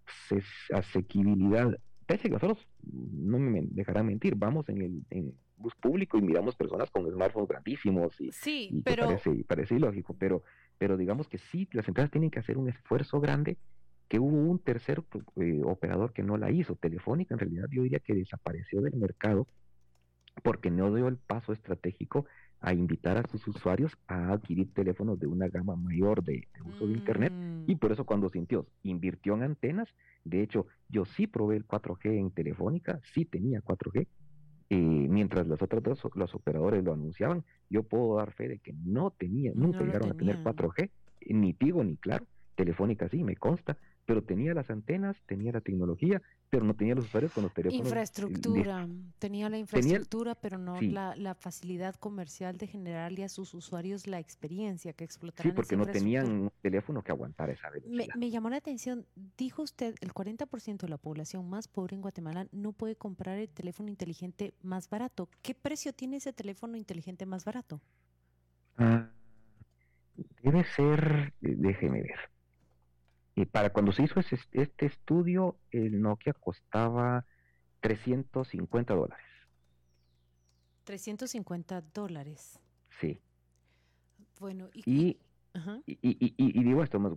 asequibilidad, 0.73 1.79
pese 2.11 2.25
que 2.25 2.31
nosotros, 2.31 2.67
no 2.83 3.39
me 3.39 3.63
dejarán 3.71 4.07
mentir, 4.07 4.35
vamos 4.35 4.69
en 4.69 5.05
el 5.11 5.35
bus 5.57 5.77
público 5.77 6.19
y 6.19 6.23
miramos 6.23 6.57
personas 6.57 6.91
con 6.91 7.09
smartphones 7.09 7.49
grandísimos 7.49 8.21
y, 8.21 8.33
sí, 8.33 8.83
pero... 8.85 9.07
parece, 9.07 9.45
parece 9.47 9.77
ilógico, 9.77 10.17
pero, 10.19 10.43
pero 10.77 10.97
digamos 10.97 11.29
que 11.29 11.39
sí, 11.39 11.69
las 11.71 11.87
empresas 11.87 12.11
tienen 12.11 12.33
que 12.33 12.41
hacer 12.41 12.59
un 12.59 12.69
esfuerzo 12.69 13.21
grande 13.21 13.59
que 14.09 14.19
hubo 14.19 14.37
un 14.37 14.59
tercer 14.59 15.05
eh, 15.37 15.61
operador 15.65 16.13
que 16.13 16.25
no 16.25 16.37
la 16.37 16.51
hizo. 16.51 16.75
Telefónica 16.75 17.37
en 17.37 17.39
realidad 17.39 17.67
yo 17.71 17.85
diría 17.85 18.01
que 18.01 18.13
desapareció 18.13 18.81
del 18.81 18.97
mercado 18.97 19.47
porque 20.43 20.73
no 20.73 20.93
dio 20.93 21.07
el 21.07 21.17
paso 21.17 21.53
estratégico 21.53 22.27
a 22.61 22.75
invitar 22.75 23.17
a 23.17 23.27
sus 23.29 23.47
usuarios 23.49 23.97
a 24.07 24.33
adquirir 24.33 24.73
teléfonos 24.75 25.19
de 25.19 25.27
una 25.27 25.49
gama 25.49 25.77
mayor 25.77 26.23
de, 26.23 26.47
uso 26.67 26.87
de 26.87 26.93
Internet. 26.93 27.33
Y 27.67 27.75
mm. 27.75 27.79
por 27.79 27.93
eso 27.93 28.05
cuando 28.05 28.29
sintió, 28.29 28.67
invirtió 28.83 29.35
en 29.35 29.43
antenas, 29.43 29.89
de 30.25 30.43
hecho 30.43 30.67
yo 30.89 31.05
sí 31.05 31.27
probé 31.27 31.57
el 31.57 31.67
4G 31.67 32.19
en 32.19 32.31
Telefónica, 32.31 33.01
sí 33.15 33.25
tenía 33.25 33.63
4G, 33.63 34.07
eh, 34.73 34.77
mientras 34.77 35.47
los 35.47 35.61
otros 35.63 35.83
dos, 35.83 36.01
los 36.15 36.35
operadores 36.35 36.85
lo 36.85 36.93
anunciaban, 36.93 37.45
yo 37.69 37.83
puedo 37.83 38.17
dar 38.17 38.33
fe 38.33 38.49
de 38.49 38.59
que 38.59 38.73
no 38.73 39.11
tenía, 39.11 39.53
nunca 39.55 39.83
llegaron 39.83 40.11
a 40.11 40.15
tener 40.15 40.43
4G, 40.45 40.91
ni 41.31 41.55
Tigo 41.55 41.83
ni 41.83 41.97
Claro, 41.97 42.27
Telefónica 42.55 43.09
sí, 43.09 43.25
me 43.25 43.37
consta, 43.37 43.79
pero 44.11 44.25
tenía 44.25 44.55
las 44.55 44.69
antenas, 44.71 45.17
tenía 45.27 45.53
la 45.53 45.61
tecnología, 45.61 46.21
pero 46.51 46.65
no 46.65 46.75
tenía 46.75 46.97
los 46.97 47.05
usuarios 47.05 47.33
con 47.33 47.45
los 47.45 47.55
teléfonos. 47.55 47.87
Infraestructura, 47.87 48.89
tenía 49.21 49.49
la 49.49 49.57
infraestructura, 49.57 50.35
pero 50.35 50.59
no 50.59 50.81
la, 50.81 51.37
facilidad 51.37 51.95
comercial 51.95 52.59
de 52.59 52.67
generarle 52.67 53.23
a 53.23 53.29
sus 53.29 53.55
usuarios 53.55 54.09
la 54.09 54.19
experiencia 54.19 54.93
que 54.95 55.05
explotaran. 55.05 55.49
Sí, 55.49 55.55
porque 55.55 55.77
no 55.77 55.87
tenían 55.87 56.29
un 56.29 56.53
teléfono 56.61 57.05
que 57.05 57.13
aguantara 57.13 57.53
esa 57.53 57.71
velocidad. 57.71 58.09
Me, 58.17 58.19
me 58.19 58.31
llamó 58.31 58.51
la 58.51 58.57
atención, 58.57 59.07
dijo 59.39 59.63
usted, 59.63 59.95
el 60.01 60.13
40% 60.13 60.79
de 60.79 60.89
la 60.89 60.99
población 60.99 61.49
más 61.49 61.69
pobre 61.69 61.95
en 61.95 62.03
Guatemala 62.03 62.49
no 62.51 62.73
puede 62.73 62.97
comprar 62.97 63.39
el 63.39 63.49
teléfono 63.49 63.91
inteligente 63.91 64.55
más 64.61 64.91
barato. 64.91 65.29
¿Qué 65.41 65.55
precio 65.55 65.93
tiene 65.93 66.17
ese 66.17 66.33
teléfono 66.33 66.77
inteligente 66.77 67.27
más 67.27 67.45
barato? 67.45 67.81
Ah, 68.77 69.09
debe 70.43 70.65
ser, 70.65 71.33
déjeme 71.41 72.03
ver 72.03 72.19
para 73.53 73.71
cuando 73.71 73.93
se 73.93 74.03
hizo 74.03 74.21
este 74.21 74.87
estudio, 74.87 75.57
el 75.71 76.01
Nokia 76.01 76.33
costaba 76.35 77.25
350 77.81 78.95
dólares. 78.95 79.27
350 80.85 81.81
dólares. 81.95 82.61
Sí. 83.01 83.21
Bueno, 84.39 84.69
y, 84.75 85.19
y, 85.87 86.65
digo 86.65 86.83
esto, 86.83 86.99
más, 86.99 87.13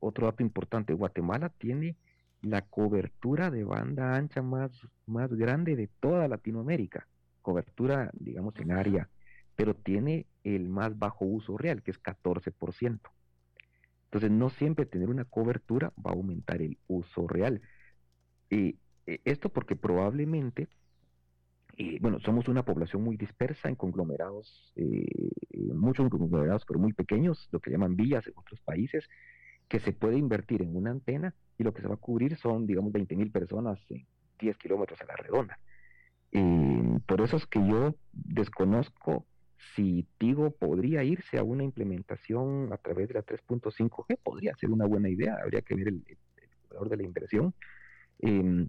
otro 0.00 0.26
dato 0.26 0.42
importante, 0.42 0.92
Guatemala 0.92 1.48
tiene 1.48 1.96
la 2.42 2.62
cobertura 2.62 3.50
de 3.50 3.64
banda 3.64 4.16
ancha 4.16 4.42
más, 4.42 4.72
más 5.06 5.32
grande 5.32 5.76
de 5.76 5.88
toda 6.00 6.26
Latinoamérica, 6.28 7.06
cobertura, 7.42 8.10
digamos, 8.14 8.56
en 8.58 8.72
área, 8.72 9.08
pero 9.56 9.74
tiene 9.74 10.26
el 10.42 10.68
más 10.68 10.98
bajo 10.98 11.24
uso 11.24 11.58
real, 11.58 11.82
que 11.82 11.90
es 11.90 12.02
14%. 12.02 13.00
Entonces, 14.10 14.32
no 14.32 14.50
siempre 14.50 14.86
tener 14.86 15.08
una 15.08 15.24
cobertura 15.24 15.92
va 16.04 16.10
a 16.10 16.14
aumentar 16.14 16.60
el 16.60 16.78
uso 16.88 17.28
real. 17.28 17.62
Y 18.50 18.76
eh, 19.06 19.20
esto 19.24 19.50
porque 19.50 19.76
probablemente, 19.76 20.68
eh, 21.76 21.98
bueno, 22.00 22.18
somos 22.18 22.48
una 22.48 22.64
población 22.64 23.04
muy 23.04 23.16
dispersa 23.16 23.68
en 23.68 23.76
conglomerados, 23.76 24.72
eh, 24.74 25.30
muchos 25.74 26.10
conglomerados, 26.10 26.64
pero 26.66 26.80
muy 26.80 26.92
pequeños, 26.92 27.48
lo 27.52 27.60
que 27.60 27.70
llaman 27.70 27.94
villas 27.94 28.26
en 28.26 28.34
otros 28.36 28.60
países, 28.62 29.08
que 29.68 29.78
se 29.78 29.92
puede 29.92 30.18
invertir 30.18 30.62
en 30.62 30.74
una 30.74 30.90
antena 30.90 31.32
y 31.56 31.62
lo 31.62 31.72
que 31.72 31.82
se 31.82 31.86
va 31.86 31.94
a 31.94 31.98
cubrir 31.98 32.36
son, 32.36 32.66
digamos, 32.66 32.90
20 32.90 33.14
mil 33.14 33.30
personas 33.30 33.78
en 33.90 34.06
10 34.40 34.56
kilómetros 34.58 35.00
a 35.02 35.04
la 35.04 35.14
redonda. 35.14 35.58
por 37.06 37.20
eso 37.20 37.36
es 37.36 37.46
que 37.46 37.60
yo 37.64 37.94
desconozco 38.12 39.24
si 39.74 40.06
Tigo 40.18 40.50
podría 40.50 41.04
irse 41.04 41.38
a 41.38 41.44
una 41.44 41.64
implementación 41.64 42.72
a 42.72 42.76
través 42.78 43.08
de 43.08 43.14
la 43.14 43.24
3.5G, 43.24 44.18
podría 44.22 44.54
ser 44.56 44.70
una 44.70 44.86
buena 44.86 45.08
idea, 45.08 45.38
habría 45.42 45.62
que 45.62 45.74
ver 45.74 45.88
el, 45.88 46.04
valor 46.70 46.88
de 46.88 46.96
la 46.96 47.02
inversión. 47.02 47.54
Em, 48.18 48.68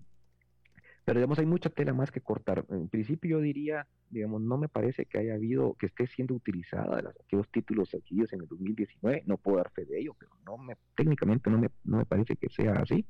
pero 1.04 1.19
digamos, 1.19 1.39
hay 1.39 1.45
mucha 1.45 1.69
tela 1.69 1.93
más 1.93 2.12
que 2.12 2.21
cortar. 2.21 2.65
En 2.69 2.88
principio 2.88 3.38
yo 3.38 3.41
diría, 3.41 3.88
digamos, 4.10 4.41
no 4.41 4.58
me 4.58 4.69
parece 4.69 5.06
que 5.06 5.17
haya 5.17 5.34
habido, 5.34 5.75
que 5.75 5.88
esté 5.88 6.08
siendo 6.08 6.36
utilizada 6.36 7.01
los, 7.01 7.15
aquellos 7.19 7.49
títulos 7.49 7.93
adquiridos 7.93 8.34
en 8.34 8.41
el 8.41 8.47
2019, 8.47 9.23
no 9.25 9.38
puedo 9.38 9.58
dar 9.58 9.71
fe 9.71 9.86
de 9.86 9.99
ello, 9.99 10.15
pero 10.19 10.32
no 10.45 10.58
me, 10.58 10.75
técnicamente 10.95 11.49
no 11.49 11.58
me, 11.58 11.69
no 11.84 11.97
me 11.97 12.06
parece 12.06 12.36
que 12.36 12.49
sea 12.49 12.73
así. 12.73 13.06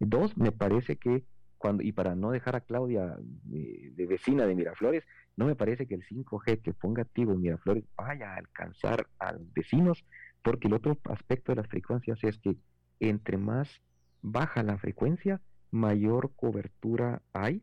Dos, 0.00 0.36
me 0.36 0.50
parece 0.50 0.96
que 0.96 1.24
cuando, 1.62 1.84
y 1.84 1.92
para 1.92 2.16
no 2.16 2.32
dejar 2.32 2.56
a 2.56 2.60
Claudia 2.60 3.16
de, 3.20 3.92
de 3.94 4.06
vecina 4.06 4.46
de 4.46 4.56
Miraflores, 4.56 5.04
no 5.36 5.46
me 5.46 5.54
parece 5.54 5.86
que 5.86 5.94
el 5.94 6.02
5G 6.02 6.60
que 6.60 6.74
ponga 6.74 7.02
activo 7.02 7.32
en 7.32 7.40
Miraflores 7.40 7.84
vaya 7.96 8.34
a 8.34 8.36
alcanzar 8.36 9.06
a 9.20 9.32
los 9.32 9.52
vecinos, 9.54 10.04
porque 10.42 10.66
el 10.66 10.74
otro 10.74 10.98
aspecto 11.04 11.52
de 11.52 11.56
las 11.56 11.68
frecuencias 11.68 12.18
es 12.24 12.36
que 12.38 12.56
entre 12.98 13.38
más 13.38 13.80
baja 14.22 14.64
la 14.64 14.76
frecuencia, 14.76 15.40
mayor 15.70 16.32
cobertura 16.34 17.22
hay 17.32 17.62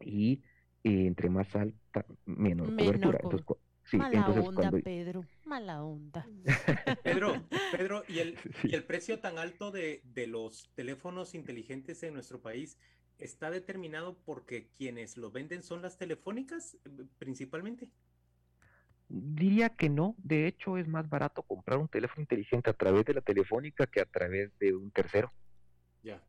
y 0.00 0.42
eh, 0.82 1.06
entre 1.06 1.30
más 1.30 1.54
alta, 1.54 2.04
menos, 2.26 2.68
cobertura. 2.68 3.20
Sí, 3.90 3.96
mala 3.96 4.28
onda, 4.28 4.70
Pedro, 4.70 5.24
mala 5.44 5.82
onda. 5.82 6.26
Pedro, 7.02 7.46
Pedro, 7.72 8.04
¿y 8.08 8.18
el, 8.20 8.38
¿y 8.64 8.74
el 8.74 8.84
precio 8.84 9.20
tan 9.20 9.38
alto 9.38 9.70
de, 9.70 10.02
de 10.04 10.26
los 10.26 10.70
teléfonos 10.74 11.34
inteligentes 11.34 12.02
en 12.02 12.14
nuestro 12.14 12.40
país 12.40 12.78
está 13.18 13.50
determinado 13.50 14.16
porque 14.24 14.68
quienes 14.76 15.16
lo 15.16 15.30
venden 15.30 15.62
son 15.62 15.82
las 15.82 15.98
telefónicas 15.98 16.76
principalmente. 17.18 17.90
Diría 19.08 19.70
que 19.70 19.88
no, 19.88 20.14
de 20.18 20.46
hecho 20.46 20.76
es 20.76 20.86
más 20.86 21.08
barato 21.08 21.42
comprar 21.42 21.78
un 21.78 21.88
teléfono 21.88 22.20
inteligente 22.20 22.70
a 22.70 22.74
través 22.74 23.04
de 23.06 23.14
la 23.14 23.22
telefónica 23.22 23.86
que 23.86 24.00
a 24.00 24.04
través 24.04 24.56
de 24.58 24.74
un 24.74 24.90
tercero. 24.90 25.32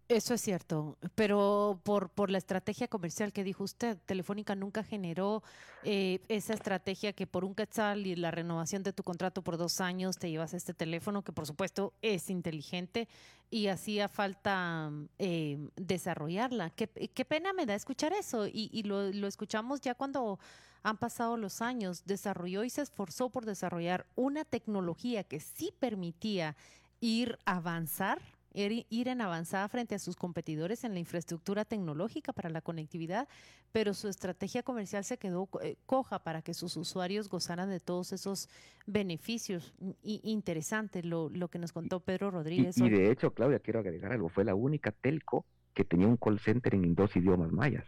Eso 0.07 0.33
es 0.33 0.41
cierto, 0.41 0.97
pero 1.15 1.79
por, 1.83 2.09
por 2.09 2.31
la 2.31 2.39
estrategia 2.39 2.87
comercial 2.87 3.31
que 3.31 3.43
dijo 3.43 3.63
usted, 3.63 3.97
Telefónica 4.05 4.55
nunca 4.55 4.83
generó 4.83 5.43
eh, 5.83 6.19
esa 6.27 6.53
estrategia 6.53 7.13
que 7.13 7.27
por 7.27 7.45
un 7.45 7.53
quetzal 7.53 8.07
y 8.07 8.15
la 8.15 8.31
renovación 8.31 8.81
de 8.83 8.91
tu 8.91 9.03
contrato 9.03 9.43
por 9.43 9.57
dos 9.57 9.79
años 9.79 10.17
te 10.17 10.31
llevas 10.31 10.53
este 10.53 10.73
teléfono, 10.73 11.23
que 11.23 11.31
por 11.31 11.45
supuesto 11.45 11.93
es 12.01 12.29
inteligente 12.29 13.07
y 13.51 13.67
hacía 13.67 14.09
falta 14.09 14.91
eh, 15.19 15.59
desarrollarla. 15.75 16.71
Qué, 16.71 16.87
pena 16.87 17.53
me 17.53 17.67
da 17.67 17.75
escuchar 17.75 18.13
eso 18.13 18.47
y, 18.47 18.69
y 18.73 18.83
lo, 18.83 19.11
lo 19.11 19.27
escuchamos 19.27 19.81
ya 19.81 19.93
cuando 19.93 20.39
han 20.81 20.97
pasado 20.97 21.37
los 21.37 21.61
años, 21.61 22.03
desarrolló 22.05 22.63
y 22.63 22.69
se 22.69 22.81
esforzó 22.81 23.29
por 23.29 23.45
desarrollar 23.45 24.07
una 24.15 24.45
tecnología 24.45 25.23
que 25.23 25.39
sí 25.39 25.73
permitía 25.79 26.55
ir 27.01 27.37
a 27.45 27.57
avanzar 27.57 28.19
ir 28.53 29.07
en 29.07 29.21
avanzada 29.21 29.67
frente 29.69 29.95
a 29.95 29.99
sus 29.99 30.15
competidores 30.15 30.83
en 30.83 30.93
la 30.93 30.99
infraestructura 30.99 31.65
tecnológica 31.65 32.33
para 32.33 32.49
la 32.49 32.61
conectividad, 32.61 33.27
pero 33.71 33.93
su 33.93 34.07
estrategia 34.07 34.63
comercial 34.63 35.03
se 35.03 35.17
quedó 35.17 35.49
eh, 35.61 35.77
coja 35.85 36.19
para 36.19 36.41
que 36.41 36.53
sus 36.53 36.75
usuarios 36.77 37.29
gozaran 37.29 37.69
de 37.69 37.79
todos 37.79 38.11
esos 38.11 38.49
beneficios. 38.85 39.73
Y, 40.01 40.21
interesante 40.23 41.03
lo, 41.03 41.29
lo, 41.29 41.47
que 41.49 41.59
nos 41.59 41.71
contó 41.71 41.99
Pedro 41.99 42.31
Rodríguez. 42.31 42.77
Y, 42.77 42.89
de 42.89 43.11
hecho, 43.11 43.33
Claudia, 43.33 43.59
quiero 43.59 43.79
agregar 43.79 44.11
algo, 44.11 44.29
fue 44.29 44.43
la 44.43 44.55
única 44.55 44.91
telco 44.91 45.45
que 45.73 45.85
tenía 45.85 46.07
un 46.07 46.17
call 46.17 46.39
center 46.39 46.73
en 46.73 46.95
dos 46.95 47.15
idiomas 47.15 47.51
mayas. 47.51 47.85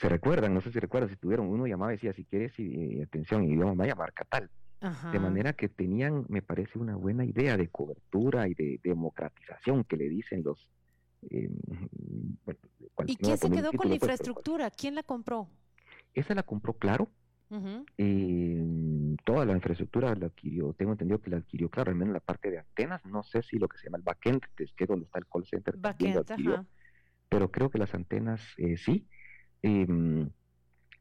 se 0.00 0.08
recuerdan, 0.08 0.54
no 0.54 0.60
sé 0.60 0.70
si 0.70 0.78
recuerdan, 0.78 1.10
si 1.10 1.16
tuvieron, 1.16 1.46
uno 1.48 1.66
llamaba 1.66 1.92
y 1.92 1.96
decía, 1.96 2.12
si 2.12 2.24
quieres 2.24 2.52
eh, 2.58 3.02
atención 3.04 3.42
en 3.42 3.52
idioma 3.52 3.74
maya, 3.74 3.94
marca 3.94 4.24
tal 4.24 4.50
de 4.80 5.18
manera 5.18 5.52
que 5.52 5.68
tenían, 5.68 6.24
me 6.28 6.42
parece, 6.42 6.78
una 6.78 6.96
buena 6.96 7.24
idea 7.24 7.56
de 7.56 7.68
cobertura 7.68 8.48
y 8.48 8.54
de 8.54 8.80
democratización 8.82 9.84
que 9.84 9.96
le 9.96 10.08
dicen 10.08 10.42
los, 10.44 10.68
Eh, 11.30 11.50
¿Y 13.06 13.16
quién 13.16 13.36
se 13.38 13.50
quedó 13.50 13.72
con 13.72 13.88
la 13.88 13.94
infraestructura? 13.96 14.70
¿Quién 14.70 14.94
la 14.94 15.02
compró? 15.02 15.48
Esa 16.14 16.34
la 16.34 16.42
compró 16.42 16.74
Claro. 16.74 17.08
toda 19.24 19.44
la 19.44 19.52
infraestructura 19.54 20.14
la 20.14 20.26
adquirió, 20.26 20.72
tengo 20.74 20.92
entendido 20.92 21.20
que 21.20 21.30
la 21.30 21.38
adquirió 21.38 21.68
Claro, 21.70 21.90
al 21.90 21.96
menos 21.96 22.12
la 22.14 22.20
parte 22.20 22.50
de 22.50 22.58
antenas, 22.58 23.04
no 23.04 23.22
sé 23.22 23.42
si 23.42 23.58
lo 23.58 23.68
que 23.68 23.78
se 23.78 23.84
llama 23.84 23.98
el 23.98 24.04
backend, 24.04 24.42
que 24.54 24.64
es 24.64 24.88
donde 24.88 25.06
está 25.06 25.18
el 25.18 25.26
call 25.26 25.46
center, 25.46 25.74
adquirió, 25.82 26.66
pero 27.28 27.50
creo 27.50 27.70
que 27.70 27.78
las 27.78 27.94
antenas 27.94 28.40
eh, 28.58 28.76
sí. 28.76 29.06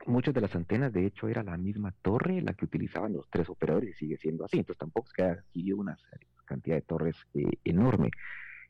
Muchas 0.05 0.33
de 0.33 0.41
las 0.41 0.55
antenas, 0.55 0.93
de 0.93 1.05
hecho, 1.05 1.27
era 1.27 1.43
la 1.43 1.57
misma 1.57 1.93
torre 2.01 2.41
la 2.41 2.53
que 2.53 2.65
utilizaban 2.65 3.13
los 3.13 3.29
tres 3.29 3.49
operadores 3.49 3.89
y 3.89 3.93
sigue 3.93 4.17
siendo 4.17 4.45
así. 4.45 4.57
Entonces 4.57 4.79
tampoco 4.79 5.07
es 5.07 5.13
que 5.13 5.23
adquirió 5.23 5.77
una 5.77 5.97
cantidad 6.45 6.75
de 6.75 6.81
torres 6.81 7.15
eh, 7.33 7.51
enorme. 7.63 8.11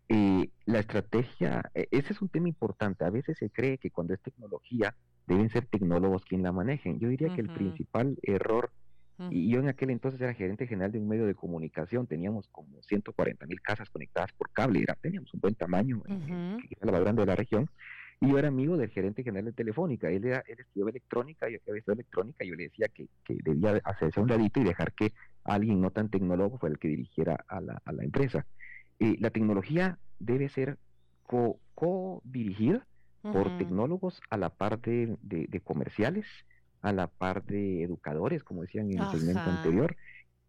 Eh, 0.10 0.50
la 0.66 0.80
estrategia, 0.80 1.70
e, 1.74 1.88
ese 1.92 2.14
es 2.14 2.22
un 2.22 2.30
tema 2.30 2.48
importante. 2.48 3.04
A 3.04 3.10
veces 3.10 3.38
se 3.38 3.50
cree 3.50 3.78
que 3.78 3.92
cuando 3.92 4.14
es 4.14 4.22
tecnología 4.22 4.96
deben 5.28 5.50
ser 5.50 5.66
tecnólogos 5.66 6.26
quien 6.26 6.44
la 6.44 6.52
manejen. 6.52 7.00
Yo 7.00 7.10
diría 7.10 7.34
que 7.36 7.42
el 7.42 7.50
principal 7.50 8.18
error, 8.24 8.72
y 9.32 9.50
yo 9.50 9.60
en 9.60 9.68
aquel 9.68 9.90
entonces 9.90 10.22
era 10.22 10.34
gerente 10.34 10.68
general 10.68 10.92
de 10.92 11.00
un 11.00 11.08
medio 11.08 11.26
de 11.26 11.34
comunicación, 11.34 12.06
teníamos 12.06 12.48
como 12.50 12.82
140 12.84 13.48
mil 13.48 13.60
casas 13.62 13.90
conectadas 13.90 14.32
por 14.34 14.52
cable, 14.52 14.84
era, 14.84 14.96
teníamos 14.96 15.34
un 15.34 15.40
buen 15.40 15.56
tamaño, 15.56 16.04
uh 16.08 16.58
la 16.82 16.92
más 16.92 17.02
grande 17.02 17.24
de 17.24 17.26
la 17.26 17.36
región, 17.36 17.68
y 18.20 18.30
yo 18.30 18.40
era 18.40 18.48
amigo 18.48 18.78
del 18.78 18.90
gerente 18.90 19.24
general 19.24 19.46
de 19.46 19.54
Telefónica. 19.54 20.10
Él, 20.10 20.26
era, 20.26 20.44
él 20.48 20.60
estudió 20.60 20.88
electrónica, 20.88 21.48
yo 21.50 21.58
había 21.68 21.80
estudiado 21.80 22.00
electrónica, 22.00 22.44
y 22.44 22.50
yo 22.50 22.56
le 22.56 22.64
decía 22.64 22.88
que, 22.88 23.08
que, 23.24 23.38
debía 23.44 23.80
hacerse 23.84 24.20
a 24.20 24.24
un 24.24 24.30
ladito 24.30 24.60
y 24.60 24.64
dejar 24.64 24.94
que 24.94 25.14
alguien 25.44 25.82
no 25.82 25.92
tan 25.92 26.10
tecnólogo 26.10 26.58
fuera 26.58 26.74
el 26.74 26.80
que 26.80 26.88
dirigiera 26.88 27.46
a 27.48 27.62
la, 27.62 27.82
a 27.86 27.92
la 27.92 28.04
empresa. 28.04 28.46
Eh, 29.00 29.18
la 29.20 29.30
tecnología 29.30 30.00
debe 30.20 30.50
ser 30.50 30.78
co-dirigida 31.76 32.88
por 33.22 33.58
tecnólogos 33.58 34.22
a 34.30 34.38
la 34.38 34.50
par 34.50 34.80
de, 34.80 35.18
de, 35.22 35.60
comerciales, 35.60 36.26
a 36.82 36.94
la 36.94 37.08
par 37.08 37.44
de 37.44 37.84
educadores, 37.84 38.44
como 38.44 38.62
decían 38.62 38.90
en 38.92 39.00
el 39.00 39.10
segmento 39.10 39.42
anterior, 39.42 39.96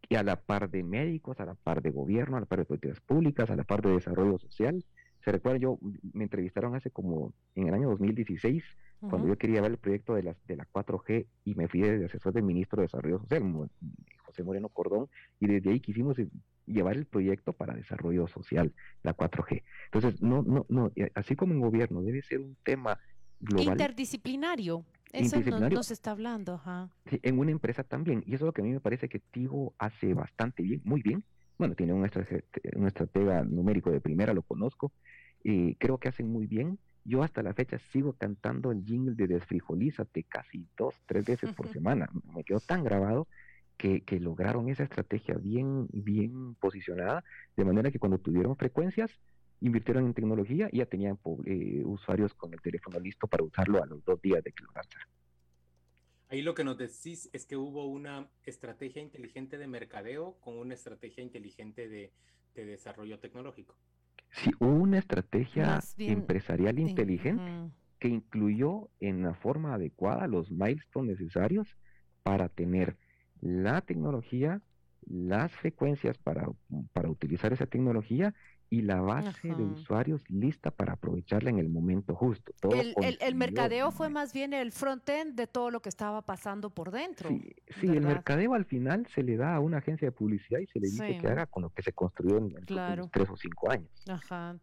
y 0.08 0.14
a 0.14 0.22
la 0.22 0.36
par 0.36 0.70
de 0.70 0.82
médicos, 0.84 1.40
a 1.40 1.44
la 1.44 1.54
par 1.54 1.82
de 1.82 1.90
gobierno, 1.90 2.36
a 2.36 2.40
la 2.40 2.46
par 2.46 2.60
de 2.60 2.64
políticas 2.64 3.00
públicas, 3.00 3.50
a 3.50 3.56
la 3.56 3.64
par 3.64 3.82
de 3.82 3.90
desarrollo 3.90 4.38
social, 4.38 4.84
se 5.28 5.32
recuerda, 5.32 5.58
yo 5.58 5.78
me 6.14 6.24
entrevistaron 6.24 6.74
hace 6.74 6.90
como 6.90 7.34
en 7.54 7.68
el 7.68 7.74
año 7.74 7.90
2016, 7.90 8.64
cuando 9.00 9.28
yo 9.28 9.36
quería 9.36 9.60
ver 9.60 9.72
el 9.72 9.76
proyecto 9.76 10.14
de 10.14 10.22
la, 10.22 10.34
de 10.46 10.56
la 10.56 10.66
4G 10.72 11.26
y 11.44 11.54
me 11.54 11.68
fui 11.68 11.82
de 11.82 12.06
asesor 12.06 12.32
del 12.32 12.44
ministro 12.44 12.80
de 12.80 12.86
Desarrollo 12.86 13.20
Social, 13.20 13.42
José 14.24 14.42
Moreno 14.42 14.70
Cordón, 14.70 15.10
y 15.38 15.46
desde 15.46 15.70
ahí 15.70 15.80
quisimos 15.80 16.18
eh, 16.18 16.28
llevar 16.64 16.96
el 16.96 17.04
proyecto 17.04 17.52
para 17.52 17.74
desarrollo 17.74 18.26
social, 18.26 18.72
la 19.02 19.14
4G. 19.14 19.62
Entonces, 19.92 20.22
no, 20.22 20.42
no, 20.42 20.64
no, 20.70 20.90
así 21.14 21.36
como 21.36 21.52
en 21.52 21.60
gobierno, 21.60 22.00
debe 22.00 22.22
ser 22.22 22.40
un 22.40 22.56
tema 22.64 22.98
global. 23.38 23.74
Interdisciplinario. 23.74 24.86
Eso 25.12 25.40
nos, 25.40 25.90
está 25.90 26.12
hablando. 26.12 26.54
Ajá. 26.54 26.90
en 27.04 27.38
una 27.38 27.50
empresa 27.50 27.84
también. 27.84 28.24
Y 28.26 28.34
eso 28.34 28.44
es 28.44 28.46
lo 28.46 28.52
que 28.54 28.62
a 28.62 28.64
mí 28.64 28.72
me 28.72 28.80
parece 28.80 29.10
que 29.10 29.18
Tigo 29.18 29.74
hace 29.78 30.14
bastante 30.14 30.62
bien, 30.62 30.80
muy 30.84 31.02
bien, 31.02 31.22
bueno, 31.58 31.74
tiene 31.74 31.92
un, 31.92 32.04
estratega, 32.04 33.42
numérico 33.42 33.90
de 33.90 34.00
primera, 34.00 34.32
lo 34.32 34.42
conozco, 34.42 34.92
y 35.42 35.74
creo 35.74 35.98
que 35.98 36.08
hacen 36.08 36.30
muy 36.30 36.46
bien. 36.46 36.78
Yo 37.04 37.22
hasta 37.22 37.42
la 37.42 37.54
fecha 37.54 37.78
sigo 37.90 38.12
cantando 38.12 38.70
el 38.70 38.84
jingle 38.84 39.14
de 39.14 39.26
Desfrijolízate 39.26 40.24
casi 40.24 40.66
dos, 40.76 40.94
tres 41.06 41.24
veces 41.24 41.52
por 41.52 41.68
semana. 41.72 42.08
Me 42.34 42.44
quedó 42.44 42.60
tan 42.60 42.84
grabado 42.84 43.26
que, 43.76 44.02
lograron 44.20 44.68
esa 44.68 44.84
estrategia 44.84 45.34
bien, 45.34 45.88
bien 45.92 46.54
posicionada, 46.56 47.24
de 47.56 47.64
manera 47.64 47.90
que 47.90 47.98
cuando 47.98 48.18
tuvieron 48.18 48.56
frecuencias, 48.56 49.10
invirtieron 49.60 50.06
en 50.06 50.14
tecnología 50.14 50.68
y 50.70 50.78
ya 50.78 50.86
tenían 50.86 51.18
eh, 51.46 51.82
usuarios 51.84 52.34
con 52.34 52.52
el 52.52 52.60
teléfono 52.60 53.00
listo 53.00 53.26
para 53.26 53.44
usarlo 53.44 53.82
a 53.82 53.86
los 53.86 54.04
dos 54.04 54.20
días 54.20 54.42
de 54.44 54.52
que 54.52 54.64
lo 54.64 54.70
lanzaran. 54.74 55.08
Ahí 56.30 56.42
lo 56.42 56.54
que 56.54 56.64
nos 56.64 56.76
decís 56.76 57.30
es 57.32 57.46
que 57.46 57.56
hubo 57.56 57.86
una 57.86 58.28
estrategia 58.44 59.00
inteligente 59.00 59.56
de 59.56 59.66
mercadeo 59.66 60.36
con 60.40 60.58
una 60.58 60.74
estrategia 60.74 61.22
inteligente 61.22 61.88
de, 61.88 62.12
desarrollo 62.54 63.20
tecnológico. 63.20 63.76
Sí, 64.30 64.50
hubo 64.58 64.72
una 64.74 64.98
estrategia 64.98 65.78
empresarial 65.98 66.80
inteligente 66.80 67.70
que 68.00 68.08
incluyó 68.08 68.90
en 68.98 69.22
la 69.22 69.34
forma 69.34 69.74
adecuada 69.74 70.26
los 70.26 70.50
milestones 70.50 71.20
necesarios 71.20 71.68
para 72.24 72.48
tener 72.48 72.96
la 73.40 73.80
tecnología, 73.80 74.60
las 75.06 75.52
frecuencias 75.52 76.18
para, 76.18 76.48
para 76.92 77.08
utilizar 77.08 77.52
esa 77.52 77.66
tecnología 77.66 78.34
y 78.70 78.82
la 78.82 79.00
base 79.00 79.48
de 79.48 79.62
usuarios 79.62 80.22
lista 80.28 80.70
para 80.70 80.94
aprovecharla 80.94 81.50
en 81.50 81.58
el 81.58 81.68
momento 81.68 82.14
justo. 82.14 82.52
el, 82.72 83.34
mercadeo 83.34 83.90
fue 83.90 84.08
más 84.10 84.32
bien 84.32 84.52
el 84.52 84.72
front-end 84.72 85.34
de 85.34 85.46
todo 85.46 85.70
lo 85.70 85.80
que 85.80 85.88
estaba 85.88 86.22
pasando 86.22 86.70
por 86.70 86.90
dentro. 86.90 87.28
Sí, 87.28 87.88
el 87.88 88.02
mercadeo 88.02 88.54
al 88.54 88.64
final 88.64 89.06
se 89.14 89.22
le 89.22 89.36
da 89.36 89.54
a 89.54 89.60
una 89.60 89.78
agencia 89.78 90.08
de 90.08 90.12
publicidad 90.12 90.60
y 90.60 90.66
se 90.66 90.80
le 90.80 90.88
dice 90.88 91.18
que 91.18 91.26
haga 91.28 91.46
con 91.46 91.62
lo 91.62 91.70
que 91.70 91.82
se 91.82 91.92
construyó 91.92 92.38
en, 92.38 92.54
en 92.56 93.10
tres 93.10 93.30
o 93.30 93.36
cinco 93.36 93.70
años. 93.70 93.88
Ajá. 94.08 94.56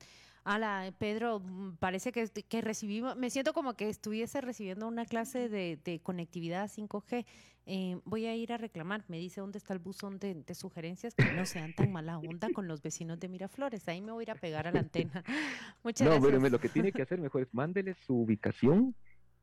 Ala, 0.46 0.94
Pedro, 1.00 1.42
parece 1.80 2.12
que, 2.12 2.28
que, 2.28 2.62
recibimos, 2.62 3.18
me 3.18 3.32
siento 3.32 3.52
como 3.52 3.74
que 3.74 3.90
estuviese 3.90 4.42
recibiendo 4.42 4.88
una 4.88 5.06
clase 5.06 5.50
de, 5.50 5.80
de 5.84 6.00
conectividad 6.00 6.70
5G. 6.70 7.26
Eh, 7.68 7.98
voy 8.06 8.28
a 8.28 8.36
ir 8.36 8.54
a 8.54 8.58
reclamar, 8.58 9.04
me 9.08 9.18
dice 9.18 9.42
dónde 9.42 9.58
está 9.58 9.74
el 9.74 9.80
buzón 9.80 10.20
de, 10.20 10.44
sugerencias, 10.54 11.16
que 11.16 11.34
no 11.34 11.48
sean 11.48 11.74
tan 11.74 11.92
mala 11.92 12.20
onda 12.20 12.48
con 12.54 12.68
los 12.68 12.84
vecinos 12.84 13.20
de 13.20 13.28
Miraflores. 13.28 13.88
Ahí 13.88 14.02
me 14.02 14.12
voy 14.12 14.22
a 14.22 14.24
ir 14.26 14.32
a 14.32 14.36
pegar 14.36 14.68
a 14.68 14.72
la 14.72 14.82
antena. 14.82 15.24
Muchas 15.84 16.06
no, 16.06 16.12
gracias. 16.12 16.32
pero 16.32 16.50
lo 16.50 16.60
que 16.60 16.70
tiene 16.70 16.92
que 16.92 17.02
hacer 17.02 17.20
mejor 17.20 17.42
es 17.42 17.52
mándele 17.52 17.96
su 18.06 18.16
ubicación 18.16 18.94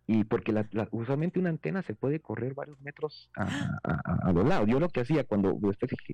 y 0.07 0.23
porque 0.23 0.53
la, 0.53 0.69
usualmente 0.93 1.41
una 1.41 1.51
antena 1.51 1.83
se 1.83 1.95
puede 1.95 2.21
correr 2.21 2.55
varios 2.55 2.81
metros 2.81 3.29
a, 3.35 3.79
a, 3.83 4.33
los 4.33 4.47
lados. 4.47 4.69
Yo 4.69 4.79
lo 4.79 4.89
que 4.89 5.01
hacía 5.01 5.25
cuando 5.25 5.59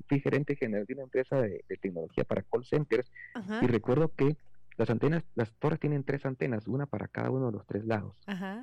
fui 0.09 0.21
gerente 0.21 0.57
general 0.57 0.87
de 0.87 0.95
una 0.95 1.03
empresa 1.03 1.41
de, 1.43 1.63
tecnología 1.81 2.25
para 2.25 2.43
call 2.43 2.65
centers 2.65 3.11
y 3.61 3.67
recuerdo 3.67 4.13
que 4.15 4.37
las 4.79 4.91
antenas, 4.91 5.25
las 5.35 5.53
torres 5.55 5.81
tienen 5.81 6.05
tres 6.05 6.25
antenas, 6.25 6.69
una 6.69 6.87
para 6.87 7.09
cada 7.09 7.31
uno 7.31 7.47
de 7.47 7.53
los 7.53 7.67
tres 7.67 7.85
lados. 7.85 8.15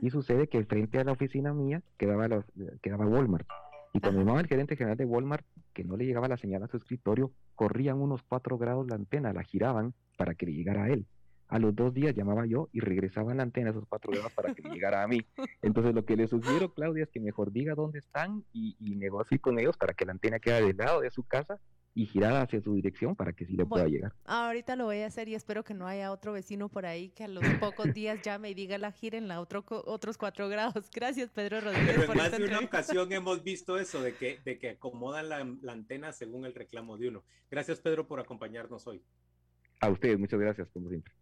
Y 0.01 0.10
sucede 0.10 0.47
que 0.47 0.63
frente 0.63 0.97
a 0.97 1.04
la 1.04 1.12
oficina 1.12 1.54
mía 1.54 1.84
quedaba, 1.97 2.45
quedaba 2.82 3.06
Walmart. 3.06 3.45
Y 3.93 3.99
cuando 3.99 4.21
llamaba 4.21 4.39
el 4.39 4.47
gerente 4.47 4.78
general 4.78 4.97
de 4.97 5.06
Walmart, 5.06 5.45
que 5.73 5.84
no 5.84 5.97
le 5.97 6.06
llegaba 6.06 6.30
la 6.30 6.38
señal 6.38 6.63
a 6.63 6.67
su 6.67 6.78
escritorio, 6.78 7.32
corrían 7.54 8.01
unos 8.01 8.23
cuatro 8.23 8.58
grados 8.58 8.88
la 8.88 8.95
antena, 8.95 9.34
la 9.34 9.43
giraban 9.43 9.93
para 10.17 10.36
que 10.36 10.45
le 10.45 10.54
llegara 10.54 10.86
a 10.86 10.89
él. 10.89 11.06
A 11.49 11.60
los 11.60 11.75
dos 11.75 11.93
días 11.93 12.15
llamaba 12.15 12.45
yo 12.45 12.69
y 12.71 12.80
regresaba 12.80 13.34
la 13.36 13.43
antena 13.43 13.69
esos 13.69 13.86
cuatro 13.88 14.12
grados 14.12 14.32
para 14.32 14.54
que 14.54 14.63
le 14.63 14.69
llegara 14.69 15.04
a 15.04 15.08
mí. 15.08 15.19
Entonces 15.62 15.93
lo 15.93 16.06
que 16.06 16.15
le 16.15 16.28
sugiero, 16.28 16.73
Claudia, 16.73 17.04
es 17.04 17.10
que 17.10 17.19
mejor 17.19 17.51
diga 17.51 17.75
dónde 17.75 17.99
están 17.99 18.43
y, 18.54 18.75
y 18.80 18.95
negocie 18.95 19.39
con 19.39 19.60
ellos 19.60 19.78
para 19.78 19.93
que 19.93 20.06
la 20.06 20.13
antena 20.13 20.39
quede 20.39 20.65
del 20.65 20.78
lado 20.78 21.01
de 21.01 21.12
su 21.12 21.23
casa 21.23 21.60
y 21.95 22.05
girada 22.08 22.41
hacia 22.41 22.62
su 22.62 22.75
dirección 22.75 23.15
para 23.15 23.31
que 23.31 23.45
sí 23.45 23.55
le 23.55 23.65
pueda 23.65 23.88
llegar. 23.88 24.13
Ahorita 24.25 24.75
lo 24.75 24.84
voy 24.84 24.99
a 24.99 25.08
hacer 25.08 25.29
y 25.29 25.34
espero 25.34 25.63
que 25.63 25.73
no 25.73 25.88
haya 25.88 26.12
otro 26.12 26.34
vecino 26.34 26.67
por 26.67 26.86
ahí 26.86 27.10
que 27.10 27.23
a 27.23 27.27
los 27.29 27.43
pocos 27.60 27.93
días 27.93 28.21
llame 28.21 28.49
y 28.49 28.53
diga 28.53 28.77
la 28.77 28.91
gira 28.91 29.17
en 29.17 29.29
la 29.29 29.39
otro, 29.39 29.63
otros 29.69 30.17
cuatro 30.17 30.49
grados. 30.49 30.91
Gracias, 30.93 31.31
Pedro 31.31 31.62
Rodríguez. 31.62 31.95
Pero 31.95 32.12
en 32.12 32.17
más 32.17 32.38
de 32.38 32.43
una 32.43 32.60
ocasión 32.60 33.12
hemos 33.13 33.43
visto 33.43 33.79
eso, 33.79 34.01
de 34.01 34.13
que, 34.13 34.39
de 34.43 34.60
que 34.60 34.71
acomodan 34.71 35.29
la, 35.29 35.43
la 35.62 35.71
antena 35.71 36.12
según 36.12 36.45
el 36.45 36.53
reclamo 36.53 36.97
de 36.97 37.08
uno. 37.08 37.23
Gracias, 37.49 37.79
Pedro, 37.79 38.05
por 38.05 38.19
acompañarnos 38.19 38.86
hoy. 38.88 39.01
A 39.79 39.89
ustedes, 39.89 40.19
muchas 40.19 40.39
gracias, 40.39 40.69
como 40.71 40.89
siempre. 40.89 41.13